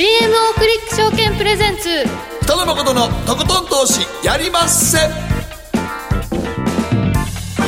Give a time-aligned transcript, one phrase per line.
[0.00, 2.06] GMO クリック証券プレゼンツ。
[2.44, 5.29] 北野誠のとことん投資やりまっせ。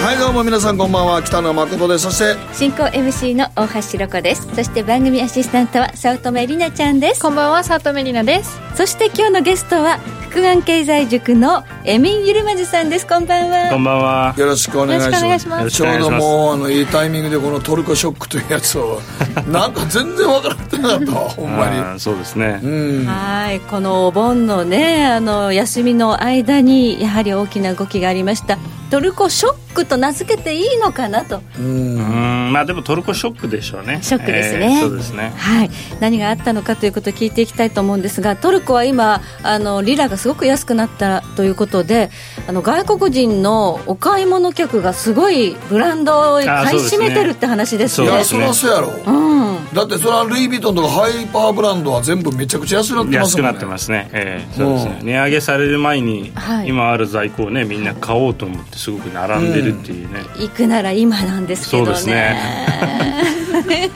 [0.03, 1.23] はいどうも皆さんこんばんは。
[1.23, 2.03] 北野誠です。
[2.07, 4.53] そして進行 MC の大橋ろ子です。
[4.53, 7.23] そして番組アシスタントは早乙女里奈ちゃんです。
[7.23, 8.59] こんばんは早乙女里奈です。
[8.77, 9.99] そして今日のゲストは
[10.29, 13.07] 福安経済塾のエミン・ユルマズさんです。
[13.07, 13.71] こんばんは。
[13.71, 14.35] こんばんは。
[14.37, 15.25] よろしくお願いします。
[15.25, 15.71] よろしくお願いします。
[15.71, 19.01] ちょうどもうあのいいタイミングでこのトルコショックというやつを
[19.47, 22.01] なんか全然わからなかったわ ほんまに。
[22.01, 23.07] そうですね、うん。
[23.07, 28.59] はいこのお盆のねあの休みの間にやはり大きな動きがありました
[28.93, 31.41] トルコショックと名付けていいのかなと。
[31.59, 31.97] うん。
[31.97, 34.01] うんまあでもトルコショックでしょうね。
[34.03, 34.81] ショックですね。
[34.81, 35.33] えーそうですね。
[35.35, 42.11] はい、何があったのかということを聞いていきたいと思うんですがトルコは今あのリラがすごく安くなったということで
[42.47, 49.13] あの外国人のお買い物客がすごいブランドを買い占めてるって話ですよいやそそうですねりゃそうやろ。
[49.13, 49.75] うん。
[49.75, 53.49] だってそれはルイ・ヴィトンとかハイパーブランドは全部めちゃくちゃ安くなってますもんね。
[53.49, 54.99] 安くなってますね、えーそうですね。
[55.01, 56.69] う値上げされる前に、はい。
[56.69, 61.87] 今ある在庫をねみんな買おうと思ってすごく並んでるっていうね、行くなら今なんですけどね。
[61.87, 62.37] そうですね。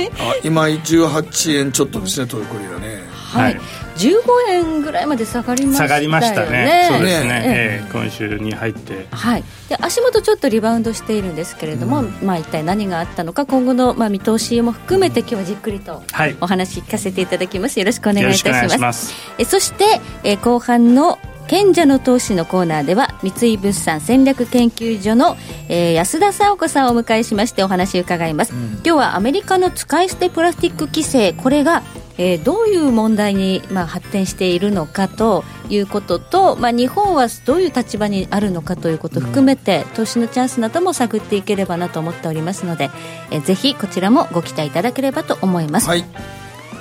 [0.16, 3.02] あ今18円ちょっとですねトルコリラね。
[3.10, 3.60] はい、はい。
[3.96, 4.20] 15
[4.50, 5.88] 円ぐらいまで下がりましたよね。
[5.88, 6.88] 下がりましたね。
[6.88, 7.28] そうですね。
[7.28, 7.84] ねえ。
[7.84, 9.08] ー今週に入って。
[9.10, 16.36] はい、で足元ちょっとリバウンドしているんですけれども、まあ、一体何があったのか今後の、まあ、見通しも含めて今日はじっくりとはい。
[16.40, 17.80] お話聞かせていただきます。
[17.80, 18.56] よろしくお願いいたします。
[18.56, 19.14] よろしくお願いします。
[19.38, 25.36] えそして、えー後半の賢者の投資のコーナーでは三井物産戦略研究所の、
[25.68, 31.82] えー安田沙子さんをお迎えしましてお話を伺います、今日はアメリカの使い捨てプラスチック規制これが
[32.18, 42.90] えーどういう問題に、まあ、発展しているのかということと、まあ、日本はどういう立場にあるのかということを含めて、投資のチャンスなども探っていければなと思っておりますので、
[43.30, 46.04] えーぜひこちらもご期待いただければと思います、はい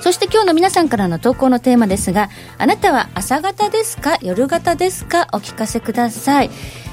[0.00, 4.18] そして今日の皆さんからの投稿のテーマですがあなたは朝方ですか？
[4.22, 5.26] 夜型ですか？
[5.32, 6.50] お聞かせください。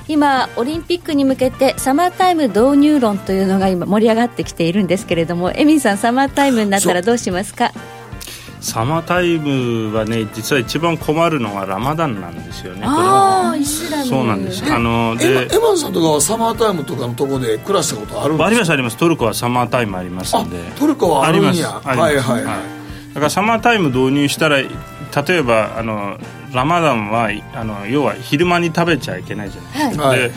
[0.08, 7.72] 今オリンピックに向けてサマータイム導入論というのが今盛り上がってきているんですけれどもエミンさんサマータイムになったらどうしますか？
[8.60, 12.82] サマータイムはね実は一番困るのはラマダンなんですよね。
[12.86, 14.06] ああイスラム。
[14.06, 14.64] そうなんです。
[14.74, 18.46] あのエマでエマンさんとかはサマータイムとかのとこで暮らしたことあるんですか？
[18.48, 18.98] ありますあります。
[18.98, 20.58] トルコはサマータイムありますんで。
[20.58, 21.82] あトルコはあるんや。
[21.84, 22.00] あります。
[22.00, 22.32] はいあります。
[22.32, 22.44] はい。
[22.44, 22.83] はい
[23.14, 24.68] だからサマータイム導入したら例
[25.30, 26.18] えばあの
[26.54, 30.20] ラマダンはあの要は昼間に食べちゃいけないじゃないですか、はい。
[30.20, 30.32] で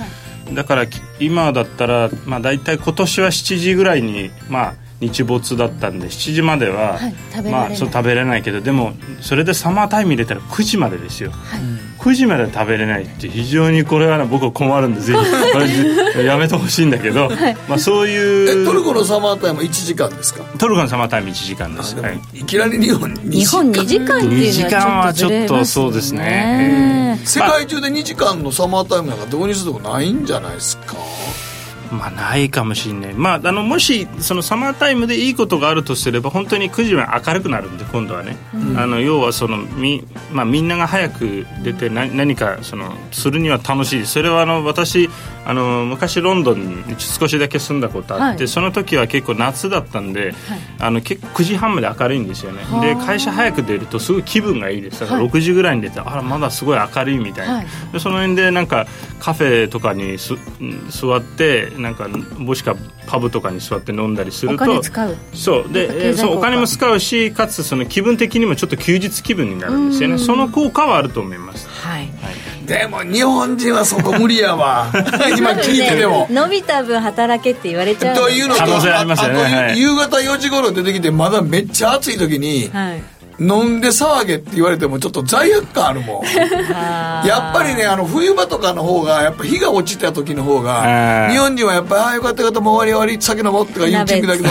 [0.54, 7.68] だからき今だったら、まあ、大体今年は7時ぐらいに、まあ、日没だったんで7時までは、はい食べられない。
[7.70, 11.60] まあ、そう食べれないけどでもそれでサマータイム入れたら9時までですよ、はい。
[11.98, 17.28] 9時まで食べれないって非常にこれはね僕は困るんでぜひやめてほしいんだけど、
[17.68, 20.44] まあ、そういうえトルコのサマータイムは1時間ですか？
[20.58, 22.20] トルコのサマータイム1時間です、はい。
[22.32, 27.20] いきなり日本2日本2時間っていうのは時間はちょっとそうですね。
[27.24, 30.94] 世界中で2時間のサマータイムなんか導入するとこないんじゃないですか？
[30.94, 31.45] まあ
[31.92, 38.36] ないかもしれない、まあ、あのもしそのサマータイムでいいことがあるとすれば本当に9時は明るくなるんで今度はね、
[38.76, 44.06] あの要はそのみ,、まあ、みんなが早く出て何何かそのするには楽しい。
[44.06, 45.08] それはあの私
[45.44, 48.48] あの昔ロンドンに少しだけ住んだことあって、はい。
[48.48, 50.34] その時は結構夏だったんで、
[50.78, 52.62] あの結構9時半まで明るいんですよね。
[52.64, 52.80] はあ。
[52.80, 55.00] で会社早く出るとすごい気分がいいです。
[55.00, 57.66] だからはい6時ぐらいに出て、あらまだすごい明るいみたいな、はい。
[57.92, 58.86] でその辺でなんか
[59.20, 62.76] カフェとかにすうん座ってなんかもしくは
[63.06, 65.16] パブとかに座って飲んだりすおると金使う。
[65.34, 65.72] そう。
[65.72, 70.18] でそうお金も使うしかつその気分的にもちょっと休日気分になるんですよね。
[70.18, 71.68] その効果はあると思います。
[71.68, 72.08] はい。
[72.66, 74.90] でも日本人はそこ無理やわ。
[75.38, 76.26] 今聞いてても。
[76.30, 78.16] 伸びた分働けって言われちゃう。
[78.16, 79.34] というのと可能性ありますよね。
[79.34, 83.02] とはい夕方4時頃出てきてまだめっちゃ暑い時にはい
[83.38, 86.26] 飲んで騒げって言われてもちょっと罪悪感あるもん。
[86.74, 94.42] あ ーやっぱりねあの冬場とかの方がやっぱ日が落ちた時の方あがー日本人はやっぱり「ああよかったよかったもう終わり終わり酒飲もう」とか言う聞くだけ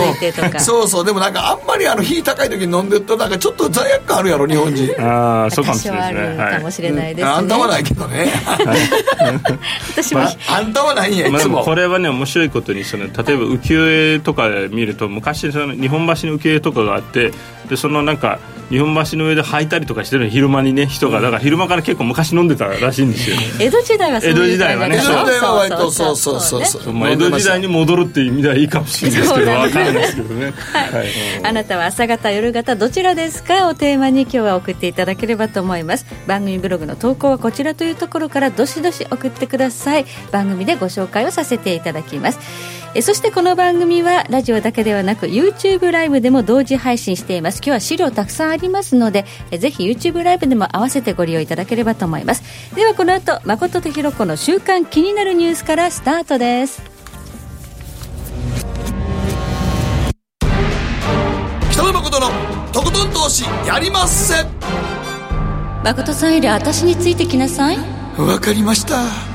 [0.54, 4.94] どそうそうでもなんかあんまりあの日高い時に飲んでるとなんかちょっと罪悪感あるやろ日本人。
[5.02, 6.44] ああそうかもしれないですね。
[6.46, 8.32] るかもしれないですね、あんたはないけどね。
[9.96, 11.56] 私も、ああんたはないんやいまあ、つも。
[11.56, 17.32] でもこれはね面白いことにその例えば浮世絵とかで見ると昔その日本橋の浮世絵とかがあって
[17.70, 18.40] でそのなんか
[18.70, 23.36] 日本橋の上で履いたりとかしてるの昼間にね人がだから昼間から結構昔飲んでたらしいんですよ。
[23.60, 24.96] 江戸時代はそういう江戸時代はね。
[24.96, 26.82] 江戸時代は割とそそううそううそそねそう。
[26.82, 30.04] うそうまあ、江戸時代に戻るっていう意味ではいいかもしれないですけどそうなんですわかんない。
[30.04, 30.50] ですけどね、は
[31.04, 31.08] い。
[31.44, 33.68] あなたは朝方夜方どちらですか？
[33.68, 36.06] をテーマに今日は送っていただければと思います。
[36.28, 40.06] 番組ブログの投稿はこちらというところからどしどし送ってください。
[40.32, 42.40] 番組でご紹介をさせていただきます
[42.98, 47.58] えそしてこの番組はラジオだけではなく YouTube ライブでも同時配信しています。
[47.58, 52.74] 今日は資料たくさんありますのでえぜひ YouTube ライブでも合わせてご利用いただければと思います。
[52.74, 56.82] ではこの後誠とひろ子の週刊気になるニュースからスタートです。
[61.72, 62.28] 北野誠の
[62.72, 64.36] とことん投資やりまっせ。
[65.84, 67.78] 誠さんより私についてきなさい。
[68.18, 69.35] わかりました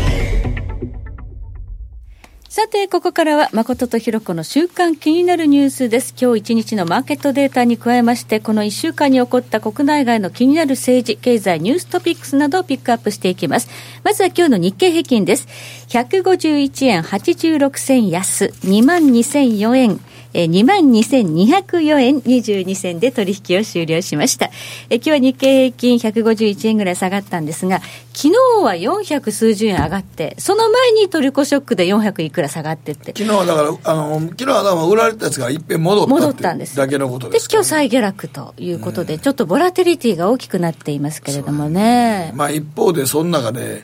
[2.51, 6.13] さて、ここからは誠とひろ子の週間気になるニュースです。
[6.21, 13.69] 今日一日のマーケットデータに加えまして、この1週間に起こった国内外の気になる政治、経済、ニューストピックスなどをピックアップしていきます。
[14.03, 15.47] まずは今日の日経平均です。
[15.87, 20.01] 151円86銭安、22,004円。
[20.33, 24.49] えー、22,204円22銭で取引を終了しました。
[24.89, 27.79] えー、今日は日経平均151円ぐらい下がったんですが、
[28.13, 28.31] 昨日
[28.63, 33.13] は400数十円上がって、その前にトルコショックで400いくら下がってって。
[33.17, 42.31] 昨日はだからあの昨日はだから売られたやつがいっぺん戻った戻ったんですだけのことでですから今日再下落ということで、ちょっとボラテリティが大きくなっていますけれどもね。
[42.35, 43.83] まあ一方でその中で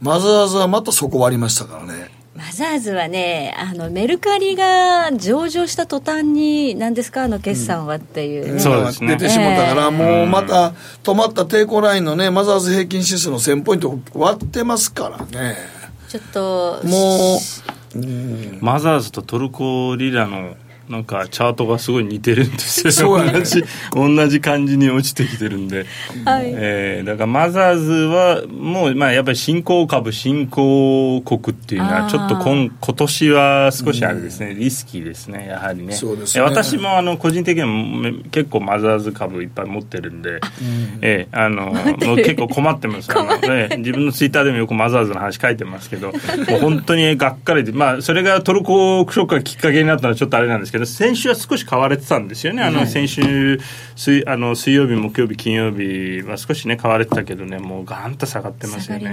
[0.00, 9.16] マザーズはまた底割りましたからねマザーズはね、あのメルカリが上場した途端に、何ですか、あの決算はっていうね、そうですね。
[9.16, 15.56] 出てしまったから、ええもうまた止まった抵抗ラインのね、マザーズ平均指数の1000ポイント割ってますからね。
[16.08, 17.40] ちょっと、も
[18.60, 20.56] マザーズとトルコリラの
[20.88, 23.22] なんかチャートがすごい似てるんですよ。
[23.22, 23.32] ね。
[23.32, 25.86] 同じ同じ感じに落ちてきてるんで、
[26.24, 26.52] はい。
[26.54, 35.92] えーだからマザーズはもう、まあ、やっぱり新興株新興国っていうのはちょっと今今年は少しあれですね、リスキーですねやはりね。
[35.92, 36.42] そうですね。
[36.42, 40.40] え私もあの個人的に結構マザーズ株いっぱい持ってるんで、
[41.02, 41.72] えーあの
[42.06, 43.10] もう結構困ってます。
[43.12, 46.18] あの、えー自分のツイッターでもよくマザーズの話書いてますけども
[46.56, 52.62] う本当にがっかりで、まあ、それがトルコショックがきっかけになったのはちょっとあれなんですけど先週は少し買われてたんですよね。
[52.62, 53.58] あの、先週
[53.94, 59.06] 水あの水曜日木曜日金曜日は少しね買われてたけどねもうガンと下がってますよね。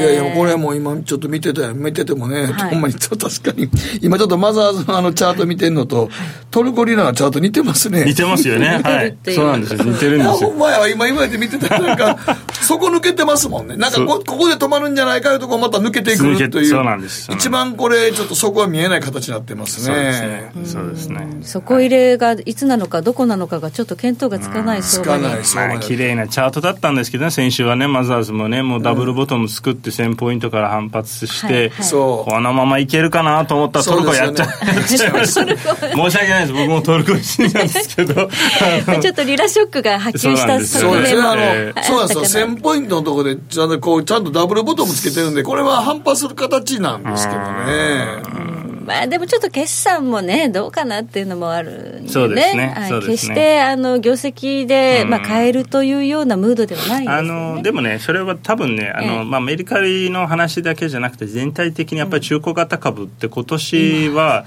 [0.00, 2.70] いやいや、これはもう今ちょっと見てて、見ててもね、はい。
[2.70, 3.68] ほんまにちょっと確かに、
[4.00, 6.10] 今ちょっとマザーズのあのチャート見てんのと、
[6.50, 8.04] トルコリラのチャート似てますね。
[8.04, 8.80] 似てますよね。
[8.82, 9.16] はい。
[9.34, 9.84] そうなんですよ。
[9.84, 10.50] 似てるんですよ。
[10.50, 10.80] ほんまや。
[10.80, 12.18] わ今言われて見てたらなんか
[12.62, 13.76] 底抜けてますもんね。
[13.76, 16.66] なんかこここで止まるんじゃないかいうとこまた抜けていくという。
[16.66, 17.30] そうなんです。
[17.32, 21.26] 一番これちょっとそこは見えない形になってますそうですねねそうですね。
[21.42, 31.84] 底入れがいつなのかどこなのかがちょっと見当がつかない相場につかない綺麗なチャートだったんですけどね先週はねマザーズもねもうダブルボトム作って1000ポイントから反発して、はいはい。
[31.84, 36.52] そうこのままいけるかなと思ったらトルコやっちゃ,、そやっちゃいました申し訳ないです。
[36.52, 38.28] 僕もトルコ人なんですけど。
[39.00, 41.20] ちょっとリラショックが波及したそうですね。
[41.20, 41.82] あの、えー。
[41.82, 42.20] そうなんですよ。
[42.22, 52.08] あったかな1000ポイントのところでちゃんとこうちゃんとダブルボトムつけてるんでこれは反発する形なんですけどねまあでもちょっと決算もね、どうかなっていうのもあるんでね。
[52.08, 52.74] そうですね。
[52.76, 52.88] はい。
[52.88, 53.12] そうですね。
[53.12, 57.56] 決して、あの、業績で、まあ変えるというようなムードではないんですよあね。
[57.56, 59.24] のでもね、それは多分ね、あのええ。
[59.24, 64.44] まあ、メリカリの話だけじゃなくて、全体的にやっぱり中古型株って、今年は、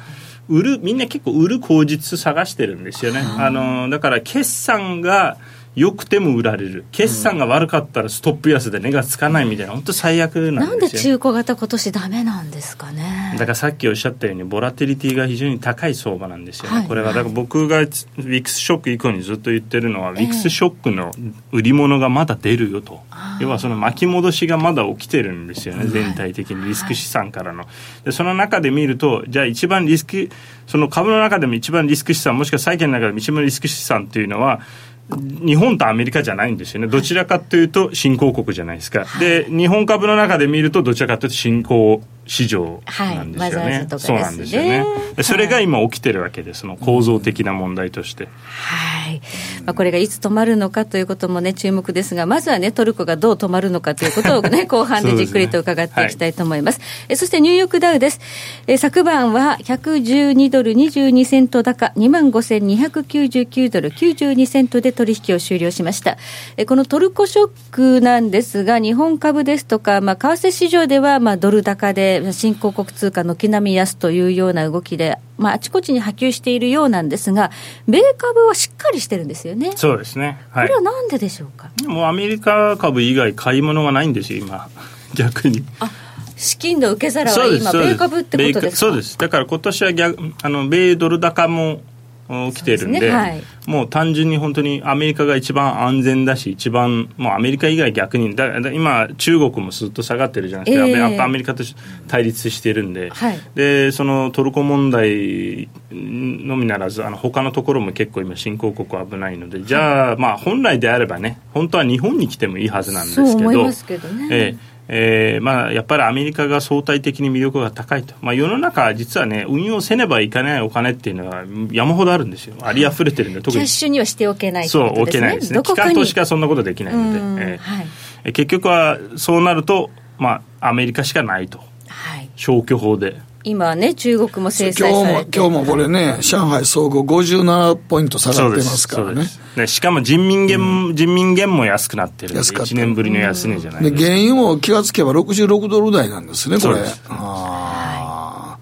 [0.50, 3.22] 売る、みんな結構売る口実探してるんですよね。
[3.22, 5.38] あのだから、決算が
[5.77, 11.19] 良くても売られる、決算が悪かったらストップ安で値がつかないみたいな、本当最悪ななんんでですよ、ね。
[11.19, 13.36] 中古型今年ダメなんですかね？
[13.38, 16.88] だからさっきおっしゃったようにボラテリティが非常に高い相場なんですよね、はい。
[16.88, 21.12] これはだから僕がウィックスショック以降にずっと言ってるのは、ウィックスショックの
[21.51, 23.01] 売り物がまだ出るよと。
[23.39, 27.65] 要はその巻き戻しがまだ起きてるんですよね全体的にリスク資産からの。
[28.03, 30.29] でその中で見るとじゃあ一番リスク
[30.65, 34.62] その株の中でも一番リスク資産もしくは債券の中でも一番リスク資産っていうのは
[35.10, 36.88] 日本とアメリカじゃないんですよね。
[36.88, 49.22] どちらかというと新興国じゃないですか、で日本株の中で見るとどちらかというと新興市場なんですよね、はいそうなんですよねでそれが今起きてるわけでその構造的な問題として、はい。
[49.65, 56.81] まあ、これがいつ止まるのかということもね、注目ですが、まずはね、トルコがどう止まるのかということをね、後半でじっくりと伺っていきたいと思います。
[57.10, 58.19] えそしてニューヨークダウです。
[58.67, 66.17] え昨晩は112ドル22セント高、25,299ドル92セントで取引を終了しました。
[66.57, 77.51] えこのトルコショックなんですが、日本株ですとか、まあ、為替市場では、まあ、ドル高で、で、新興国通貨軒並み安というような動きで、まあ、あちこちに波及しているようなんですが、
[77.88, 79.74] 米株はしっかりしてるんですよね。
[79.75, 80.39] そうですね。
[80.51, 81.69] はい、これはなんででしょうか？
[81.88, 84.69] もうアメリカ株以外買い物がないんですよ、今。
[85.15, 85.63] 逆に。
[85.79, 85.89] あ
[86.36, 88.77] 資金の受け皿は今、米株ってことですか？
[88.77, 91.81] そうです、だから今年は逆あの米ドル高も
[92.27, 93.10] 起きてるんで、ね。
[93.10, 101.63] はい、もう単純に本当にアメリカが一番安全だし、一番、もうアメリカ以外逆に、だ今、中国もずっと下がってるじゃないですか、えー、やっぱアメリカと
[102.07, 113.27] 対立してるんで、はい、でそのトルコ問題のみならず、あの他のところも結構今、新興国危ないので、じゃあ、まあ、本来であればね、本当は日本に来てもいいはずなんですけど。
[113.27, 123.53] そう思いますけどね、えーえーまあ、やっぱりアメリカが相対的に魅力が高いと、まあ、世の中、実はね、運用せねばいかないお金っていうのは山ほどあるんですよ、ありあふれてるんで、特に。
[123.56, 127.84] キャッシュにはしておけない、ね、そう、置けないですね、機関投資家はそんなことできないので、えーは
[128.29, 133.26] い、結局はそうなると、まあ、アメリカしかないと、はい、消去法で。
[133.48, 135.38] 今ね、中国も制裁されて。
[135.38, 139.25] 今日も今日もこれね、上海総合57ポイント下がってますからね。
[139.56, 146.80] ねしかも人民元、うん、人民元も安くなってるんで、1年ぶりの安値じゃないで原油も気がつけば66ドル台なんですね、これ。
[147.10, 148.58] あ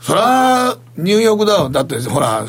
[0.00, 2.44] それは、ニューヨークダウン、だって、ほら、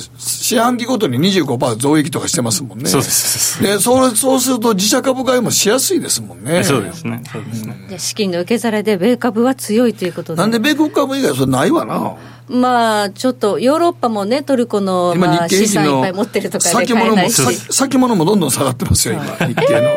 [0.45, 2.87] 四半期ごとに25%増益とかしてますもんね。
[2.87, 3.63] そうです。
[3.63, 6.63] で、そうそうすると自社株買いもしやすいですもんね。
[6.63, 7.23] そうですね。
[7.31, 7.75] そうですね。
[7.89, 10.41] じゃ資金の受け皿で米株は強いということで。
[10.41, 12.15] なんで米国株以外それないわな。
[12.47, 17.41] まあ、ちょっとヨーロッパもね、トルコの、まあ、資産いっぱい持ってるとかで買えないし
[17.73, 19.87] 先物もどんどん下がってますよ、今、日経の。
[19.87, 19.93] は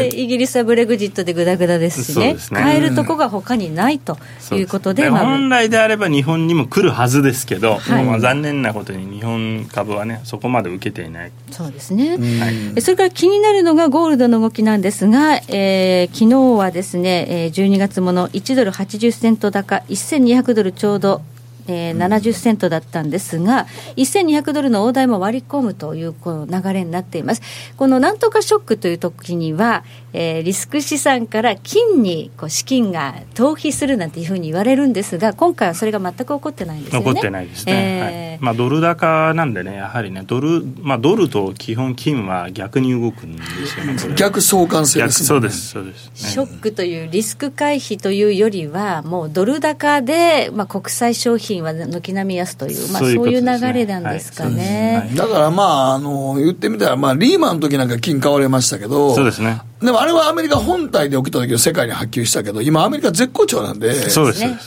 [0.00, 2.40] い、イギリスはブレグジットでぐだぐだですしね、ね。
[2.50, 4.16] 買えるとこが他にないと
[4.52, 11.32] いうことで、まあ、本来であれば日本にも来るはずですけど、はい、まあ残念なことに日本株はね、そこまで受けていない。
[11.50, 21.22] そうですね、はい、それから気になるのがゴールドの動きなんですが、えー、昨日はですね、えー、12月もの1ドル80セント高、1200ドルちょうど
[21.66, 27.42] えー、70セントだったんですが、1200ドルの大台も割り込むというこの流れになっています。
[27.76, 29.84] このなんとかショックという時には、
[30.18, 37.06] えー、リスク資産から金にこう資金が逃避するなんていうふうに言われるんですが、今回はそれが全く起こってないんですよね。
[37.06, 37.72] 起こってないですね。
[37.74, 55.02] えー、はい、まあ、ドル高なんでね、やはりね、ドル、まあ、ドルと基本金は逆に動くんですよね、逆相関性です、ね、そうです、そうです、ね、ショックというリスク回避というよりは、もうドル高で、まあ、国際商品は軒並み安という、まあ、そういう流れなんですかね。
[55.08, 59.60] はい、だからまあ、あの、言ってみたら、まあ、リーマンの時なんか金買われましたけど、そうですね。
[59.80, 63.92] でもあれはアメリカ本体で起きた時は世界に波及したけど、今アメリカ絶好調なんで。
[64.08, 64.40] そうです。
[64.40, 64.58] ね、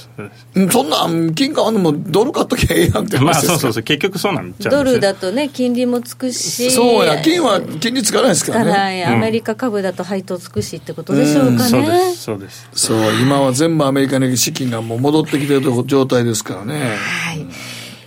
[0.69, 6.69] そんな、金買わんでもドル買っときゃええやんって話ですまあそうそうそう、結局そうなんドルだとね、金利もつくし。
[6.69, 9.01] そうや、金は金利つかないですからね。
[9.03, 9.15] つか。
[9.15, 11.55] アメリカ株だと配当つくしってことでしょうかね。
[11.55, 12.69] うん、そうです、そうです。
[12.73, 16.97] そう、今は全部アメリカに資金がもう戻ってきてる状態ですからね。
[16.97, 17.47] はい。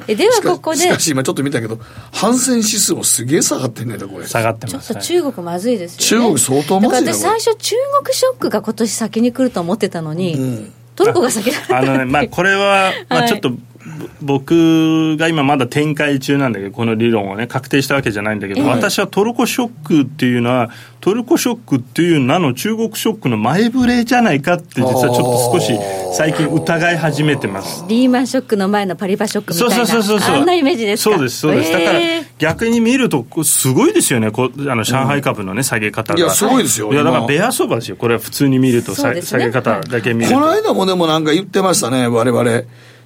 [0.08, 0.78] えではここで。
[0.78, 1.78] しかし今ちょっと見たけど
[2.12, 4.26] 反戦指数もすげえ下がってんねんこれ。
[4.26, 6.24] 下がってます、ちょっと中国まずいですよね。
[6.24, 13.58] 中国相当まずい私最初中国ショックが今年先に来ると思ってたのに、うん、トルコが先だあのねまあこれは、まあ、ちょっと、はい
[14.20, 25.76] 僕が今まだ展開中なんだけどこの理論をね確定したわけじゃないんだけど、えー、私はトルコショックっていうのはトルコショックっていう名の中国ショックの前触れじゃないかって実はちょっと少し
[26.16, 27.84] 最近疑い始めてます。
[27.88, 29.74] リーマンショックの前のパリバショックみたいな。
[29.74, 31.98] そうそうそうそうあんなイメージですそうですそうです、えー、だから
[32.38, 34.30] 逆に見るとすごいですよね。
[34.30, 37.96] こあの上海株のね下げ方が、いやすごいですよいやだからベア相場ですよ。
[37.96, 40.34] これは普通に見ると、ね、下げ方だけ見ると。
[40.36, 42.62] この間もでもなんか言ってましたね我々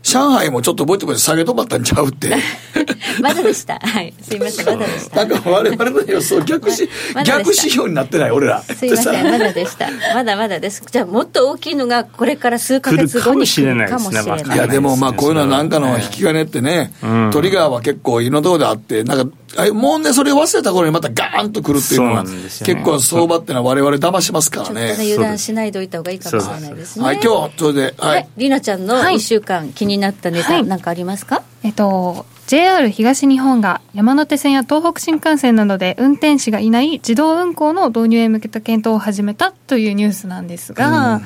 [0.06, 2.36] 上海もちょっとぼちぼち下げ止まったんちゃうって。
[3.20, 3.80] まだでした。
[3.82, 4.14] はい。
[4.22, 5.24] すいません、まだでした。
[5.24, 6.88] なんか我々の予想、逆し、
[7.24, 8.62] 逆指標になってない、俺ら。
[8.62, 9.88] すいません、まだでした。
[10.14, 10.84] まだまだです。
[10.88, 14.54] じゃあ、もっと大きいのが、これから数か月後に来るかもしれない。
[14.54, 16.92] いや、でもまあ、こういうのは何かの引き金ってね、
[17.32, 19.36] トリガーは結構いろんなところであって、なんか、
[19.72, 24.96] もうね、それ忘れた頃にまたガーンとくるっていうのは、結構相場っていうのは我々騙しますからね。
[24.98, 27.04] 油断しないでおいた方がいいかもしれないですね。
[27.04, 28.28] はい、今日、それで、はい。
[28.36, 31.42] りなちゃんの1週間気になったネタ、なんかありますか？
[31.62, 41.22] えっと、JR 東日本が山手線や東北新幹線などで運転士がいない自動運行の導入へ向けた検討を始めたというニュースなんですが、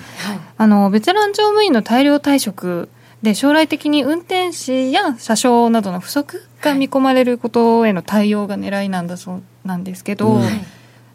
[0.57, 2.89] あのベテラン乗務員の大量退職
[3.23, 10.41] で将来的に運転士や車掌などの不足が見込まれることへの対応が狙いなんだそうなんですけど、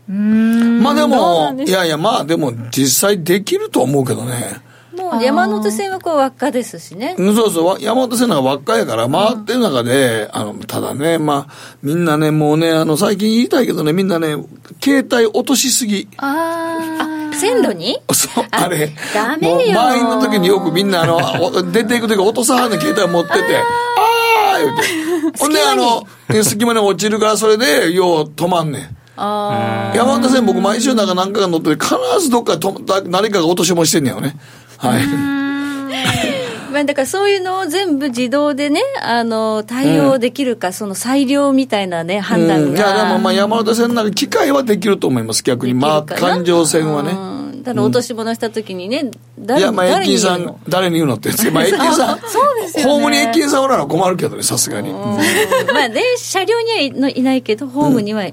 [0.09, 4.61] うん、まあでもいやいやまあでも実際できると思うけどね
[4.95, 7.15] もう山手線はこう輪っかですしね。
[7.17, 14.37] そうそう、山手線なんか輪っかやから回ってる中で、あの、ただね、まあ、みんなね、もうね、あの、最近言いたいけどね、みんなね、
[14.81, 16.07] 携帯落としすぎ。
[16.17, 17.15] ああ。
[17.35, 17.99] 線路に？
[18.13, 18.91] そう、あれ。
[19.13, 25.14] ダメよもう満員の時によくみんなあの、お 出ていく時落とさはんの携帯持ってて、あー言うて。
[25.39, 28.97] ほんであの、ね隙間に落ちるからそれで、よう止まんねん。
[29.17, 34.35] あ山手線僕毎週なんか何回か乗ってて、必ずどっかと何かが落とし物してんねんよね。
[34.77, 35.03] はい。
[35.03, 35.35] あ
[36.73, 45.73] まあだからそういうのを全部自動でねあの対応できるか、その裁量みたいなね判断が、うんいや、でもまあ山手線なら機械はできると思います、逆に。
[45.73, 47.34] まあ、環状線はね。
[47.71, 51.51] うんだから落とし物した時にね、い誰や、まあ、駅員さん誰に言うの、誰に言って。
[51.51, 52.91] まあ、 駅員さん、そうですよね。
[52.91, 54.89] ホームに駅員さんおらな困るけどね、さすがに。
[54.89, 54.95] うん。
[54.95, 58.23] まあね車両にはいのいないけどホームには、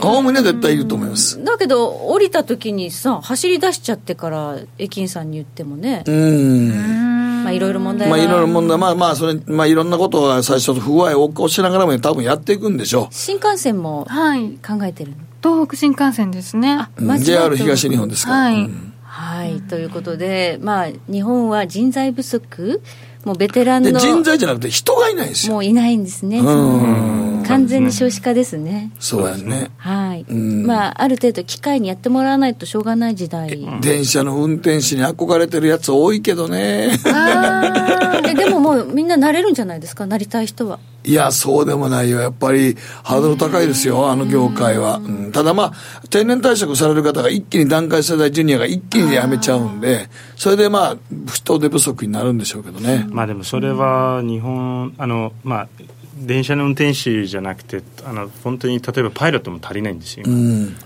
[0.00, 1.42] ホームには絶対いると思います。
[1.44, 7.42] だけど降りた時にさ走り出しちゃってから駅員さんに言ってもね、うん。
[7.44, 14.58] まあいろいろ問題はまあ、いろいろ問題、まあまあ、それ、まあ、いろんなことは最初不具合を起こしながらも多分やっていくんでしょ新幹線もはい。
[14.66, 15.16] 考えてるの
[15.46, 16.88] 東北新幹線ですね。
[17.20, 18.32] JR 東日本ですか。
[18.32, 18.36] ら。
[18.38, 18.54] はい。
[18.54, 18.92] うん。
[19.04, 22.82] はい、ということで、まあ、日本は人材不足、
[23.24, 25.54] もうベテランで、の、人材じゃなくて人がいないんですよ。
[25.54, 28.90] もういないんですね、うん完全に少子化ですね。
[28.98, 29.70] そうやね。
[29.78, 33.58] はい、んまあ、ある程度、機械にやってもらわないとしょうがない時代。
[33.80, 36.98] 電車の運転士に憧れてるやつ多いけどね。
[37.06, 40.78] あーえでももうみんな慣れるんじゃないですか、なりたい人は。
[41.04, 42.18] いや、そうでもないよ。
[42.20, 44.96] やっぱり、ハードル高いですよ、あの業界は。
[44.96, 45.72] うんただまあ、
[46.08, 50.96] 定年退職される方が一気に段階世代ジュニアが一気に辞めちゃうんで、それでまあ、
[51.32, 53.06] 人手不足になるんでしょうけどね。
[53.10, 55.68] まあでもそれは日本あのまあ
[56.18, 60.76] 電車の運転手じゃなくてあの本当に例えばパイロットも足りないんですよ今、うん。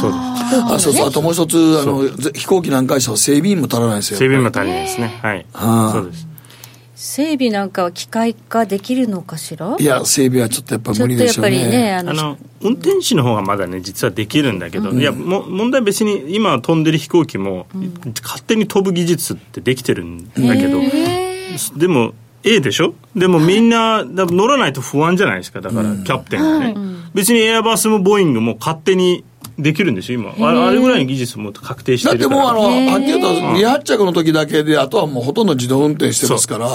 [0.00, 0.64] そうです。
[0.74, 1.08] あ、そうそう。
[1.08, 4.18] あともう一つ、あの、ぜ飛行機なんかした整備員も足らないですよ。
[4.18, 5.18] 整備も足りないですね。
[5.22, 5.46] はい。
[5.92, 6.26] そうです。
[6.96, 9.76] 整備なんかは機械化できるのかしら？
[9.78, 11.94] いや、整備はちょっとやっぱ無理でしょうやっぱりね、ね。
[11.94, 17.66] あの、あの運転手の方がまだね実はできるんだけど、いやも問題は別に今飛んでる飛行機も、
[18.22, 20.80] 勝手に飛ぶ技術ってできてるんだけど、
[21.76, 22.14] でも
[22.44, 22.94] A でしょ？
[23.16, 25.60] でもみんなだ乗らないと不安じゃないですか？
[25.60, 26.74] だから、キャプテンがね、
[27.14, 29.24] 別にエアバスもボーイングも勝手に
[29.58, 30.48] できるんですよ今。
[30.48, 32.42] あれぐらいの技術も確定しだっててるから。
[32.42, 36.68] もうあの、はっきり言うと、離発着の時だけで、あとはもうほとんど自動運転してますから。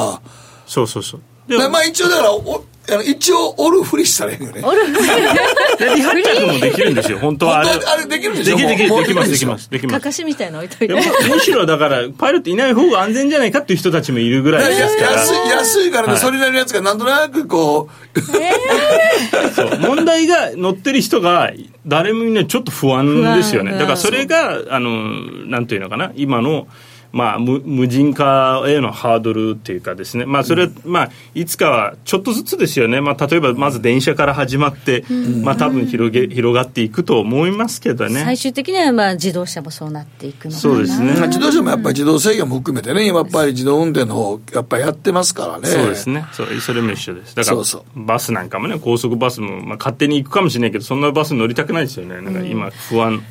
[0.66, 0.88] そう。
[0.88, 4.62] そうそうででまあ一応だから、おあの一応、おるふりしたらいいよね。
[4.62, 7.20] で離発着もできるんですよ。
[7.20, 7.70] 本当はあれ。
[7.70, 8.58] あれできるでしょ？
[8.58, 10.00] できるできるもうできますできますできます。
[10.00, 10.94] かかしみたいなの置いといて。
[10.94, 11.02] で。
[11.30, 15.12] むむしろだからパイロットいない方が安全じゃないかっていう人たちもいるぐらいですから。
[15.14, 18.20] 安い安いからね、はいそれなりのやつがなんとなくこう、
[19.56, 19.80] そう。
[19.80, 21.52] 問題が乗ってる人が
[21.86, 23.72] 誰もみんなちょっと不安ですよね。
[23.74, 25.14] だからそれがあの
[25.48, 26.12] なんていうのかな。
[26.16, 26.68] 今の
[27.12, 35.04] まあ、無無人化へのハードルっていうかですね、まあ、それは、まあ、いつかはちょっとずつですよね、まあ、例えばまず電車から始まって、
[35.44, 38.24] まあ、多分広げ広がっていくと思いますけどね。
[38.24, 40.62] 最終的にはまあ自動車もそうなっていくのかな。
[40.62, 41.14] そうですね。
[41.14, 45.68] まあ自動車もやっぱり自動制御も含めてね、今やっぱり自動運転の方、やっぱりやってますからね。
[45.68, 46.26] そうですね。
[46.32, 47.36] そうそれも一緒です。
[47.36, 47.58] だから
[47.96, 52.22] バスなんかもね高速バスも、まあ、勝手に行くかもしれないけどそんなバス乗りたくないですよね。
[52.22, 53.24] なんか今不安、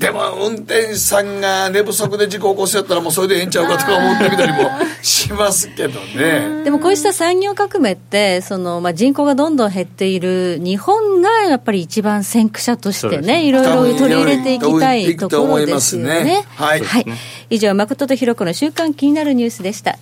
[0.00, 4.70] でも運転手さんが寝不足で事故起こしちゃったらもうそれでええんちゃうかとか思ってみたりも
[5.02, 6.64] しますけどね。
[6.64, 16.24] でもこうした産業革命ってその、まあ、人口がどんどん減っている日本がやっぱり一番先駆者としてねいろいろ取り入れていきたいところですよいくと思いますね。
[16.24, 16.44] ね。
[16.56, 16.80] はい。
[16.80, 17.06] はい、
[17.50, 19.98] 以上誠とひろ子の週間気になるニュースでした。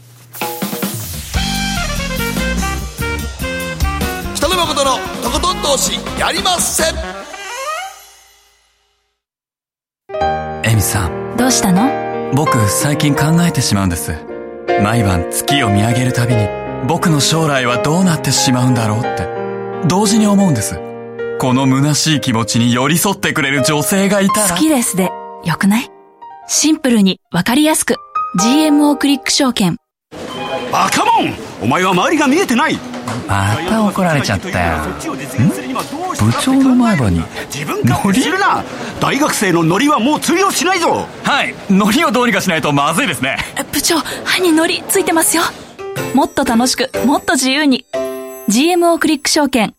[4.37, 6.85] 北野誠のとことん投資やりませ。
[6.85, 7.38] ん
[10.65, 11.37] エミさん。
[11.37, 12.33] どうしたの？
[12.35, 14.15] 僕最近考えてしまうんです。
[14.83, 16.47] 毎晩月を見上げるたびに
[16.87, 19.27] 僕の将来はどうなってしまうんだろうって。
[19.87, 20.79] 同時に思うんです。
[21.41, 24.55] この虚しい気持ちに寄り添ってくれる女性がいたら。
[24.55, 25.11] 好きですで、
[25.45, 25.91] よくない？
[26.49, 27.97] シンプルにわかりやすく。
[28.41, 29.77] GMO クリック証券。
[30.73, 31.35] バカモン！
[31.63, 32.77] お前は周りが見えてない
[33.27, 34.79] また怒られちゃったよ。
[36.19, 38.63] 部部長の前歯に自分勝手するな！
[39.01, 41.07] 大学生のノリはもう通用しないぞ！
[41.23, 41.55] はい。
[41.71, 43.37] 海苔をどうにかしないとまずいですね。
[43.73, 45.43] 部長歯にノリついてますよ。
[46.15, 47.87] もっと楽しくもっと自由に。
[48.49, 49.75] GMO クリック証券。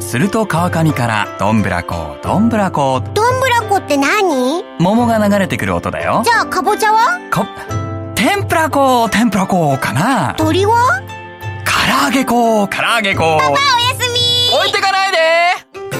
[0.00, 4.64] すると川上からどんぶらこどんぶらこどんぶらこって何？
[4.78, 6.22] 桃が流れてくる音だよ。
[6.24, 7.18] じゃあかぼちゃは？
[7.32, 7.46] こ
[8.14, 10.34] 天ぷらこ天ぷらこかな。
[10.36, 11.02] 鳥は？
[11.84, 13.40] 唐揚げこ唐揚げこおや
[13.98, 14.56] すみ。
[14.56, 15.18] 置いてかないで。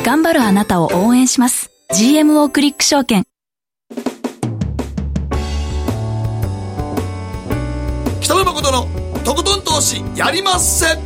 [0.05, 1.71] 頑張るあなたを応援します。
[1.92, 3.25] GMO クリック証券。
[8.21, 8.87] 北野誠の
[9.25, 10.95] とことん投資やりませ。
[10.95, 10.99] ん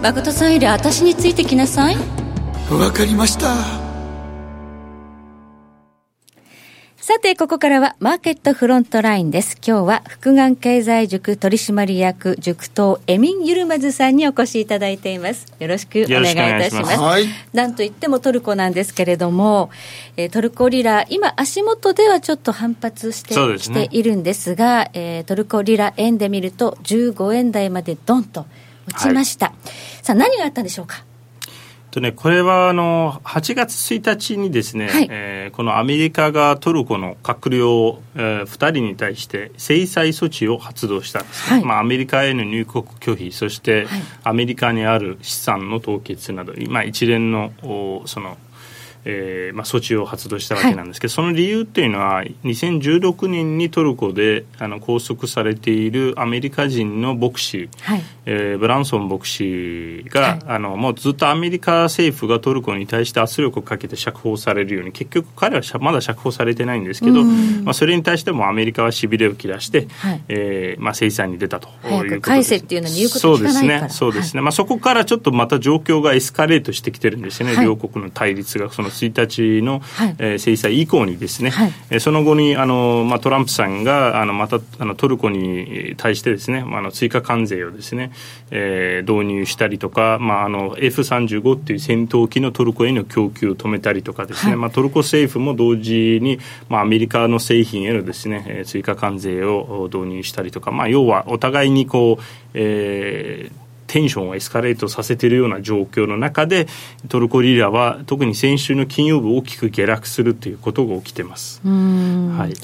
[0.00, 1.96] 誠さんより私についてきなさい。
[2.70, 3.89] わかりました
[7.10, 9.56] ささて、ここからはマーケットフロントラインです。
[9.66, 15.52] 今日は福眼経済塾取締役塾頭エミン・ユルマズさんにお越しいただいています。
[15.58, 17.00] よろしくお願いいたします。
[17.00, 17.24] はい。
[17.52, 19.70] なんといってもトルコなんですけれども、
[20.16, 28.46] えートルコリラ、今、足元ではちょっと反発してきているんですが、えートルコリラ円で見ると、15円台までドンと
[28.86, 29.52] 落ちました。
[30.02, 31.09] さあ、何があったんでしょうか？
[31.90, 35.08] とね、これはあの8月1日にですね、はい。
[35.10, 41.64] えーこのアメリカがトルコの閣僚、えー、2人に対して制裁措置を発動したんですね、はい。
[41.66, 44.02] まあ、アメリカへの入国拒否そしてはい。
[44.24, 48.38] アメリカにある資産の凍結など、まあ、一連のおその
[49.04, 58.02] えーまあ、措置を発動したわけなんですけど、その理由っていうのは2016年にトルコであの拘束されているアメリカ人の牧師、はい。
[58.26, 60.38] えーブランソン牧師が、はい。
[60.46, 70.22] あのもうずっとアメリカ政府がトルコに対して圧力をかけて釈放されるように結局彼はまだ釈放されてないんですけど、まあ、それに対してもアメリカはしびれを切らして、はい。
[70.28, 73.90] えーまあ、制裁に出たということ早くです返せっていうのに言うこと聞かないから。
[73.90, 74.20] そうですね。
[74.20, 77.64] そうですね、まあ、そこからちょっとまた状況がエスカレートしてきてるんですよね、はい。
[77.64, 80.16] 両国の対立がその1日の、はい。
[80.18, 81.72] えー制裁以降にですね、はい。
[81.90, 88.12] えーその後にあの、まあ、トランプさんがあのまたあのトルコに対してですね、まあ、あの追加関税をですね、
[88.50, 102.22] えー導入したりとか、まあ、あの F35 っていう戦闘機のトルコへの供給を止めたりとかですね、まあ、トルコ政府も同時に、まあ、アメリカの製品へのですね、えー追加関税を導入したりとか、まあ、要はお互いにこう、
[102.54, 106.68] えーテンションをエスカレートさせているような状況の中で
[107.08, 111.60] トルコリラは特に先週の金曜日大きく下落するということが起きてます。
[111.64, 112.54] はい、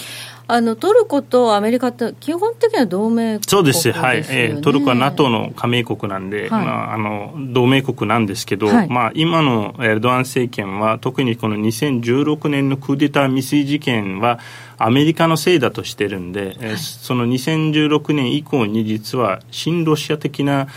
[0.46, 6.50] あのトルコとアメリカって基本的には同盟国ね、そうです、はい、えートルコは NATO の加盟国なんで、はい。
[6.50, 6.58] ま
[6.90, 8.88] あ、あの同盟国なんですけど、はい。
[8.88, 14.38] まあ、今のエルドアン政権は、特にこの2016年のクーデター未遂事件は、
[14.78, 20.68] アメリカのせいだとしてるんで、えーその2016年以降に実は親ロシア的な、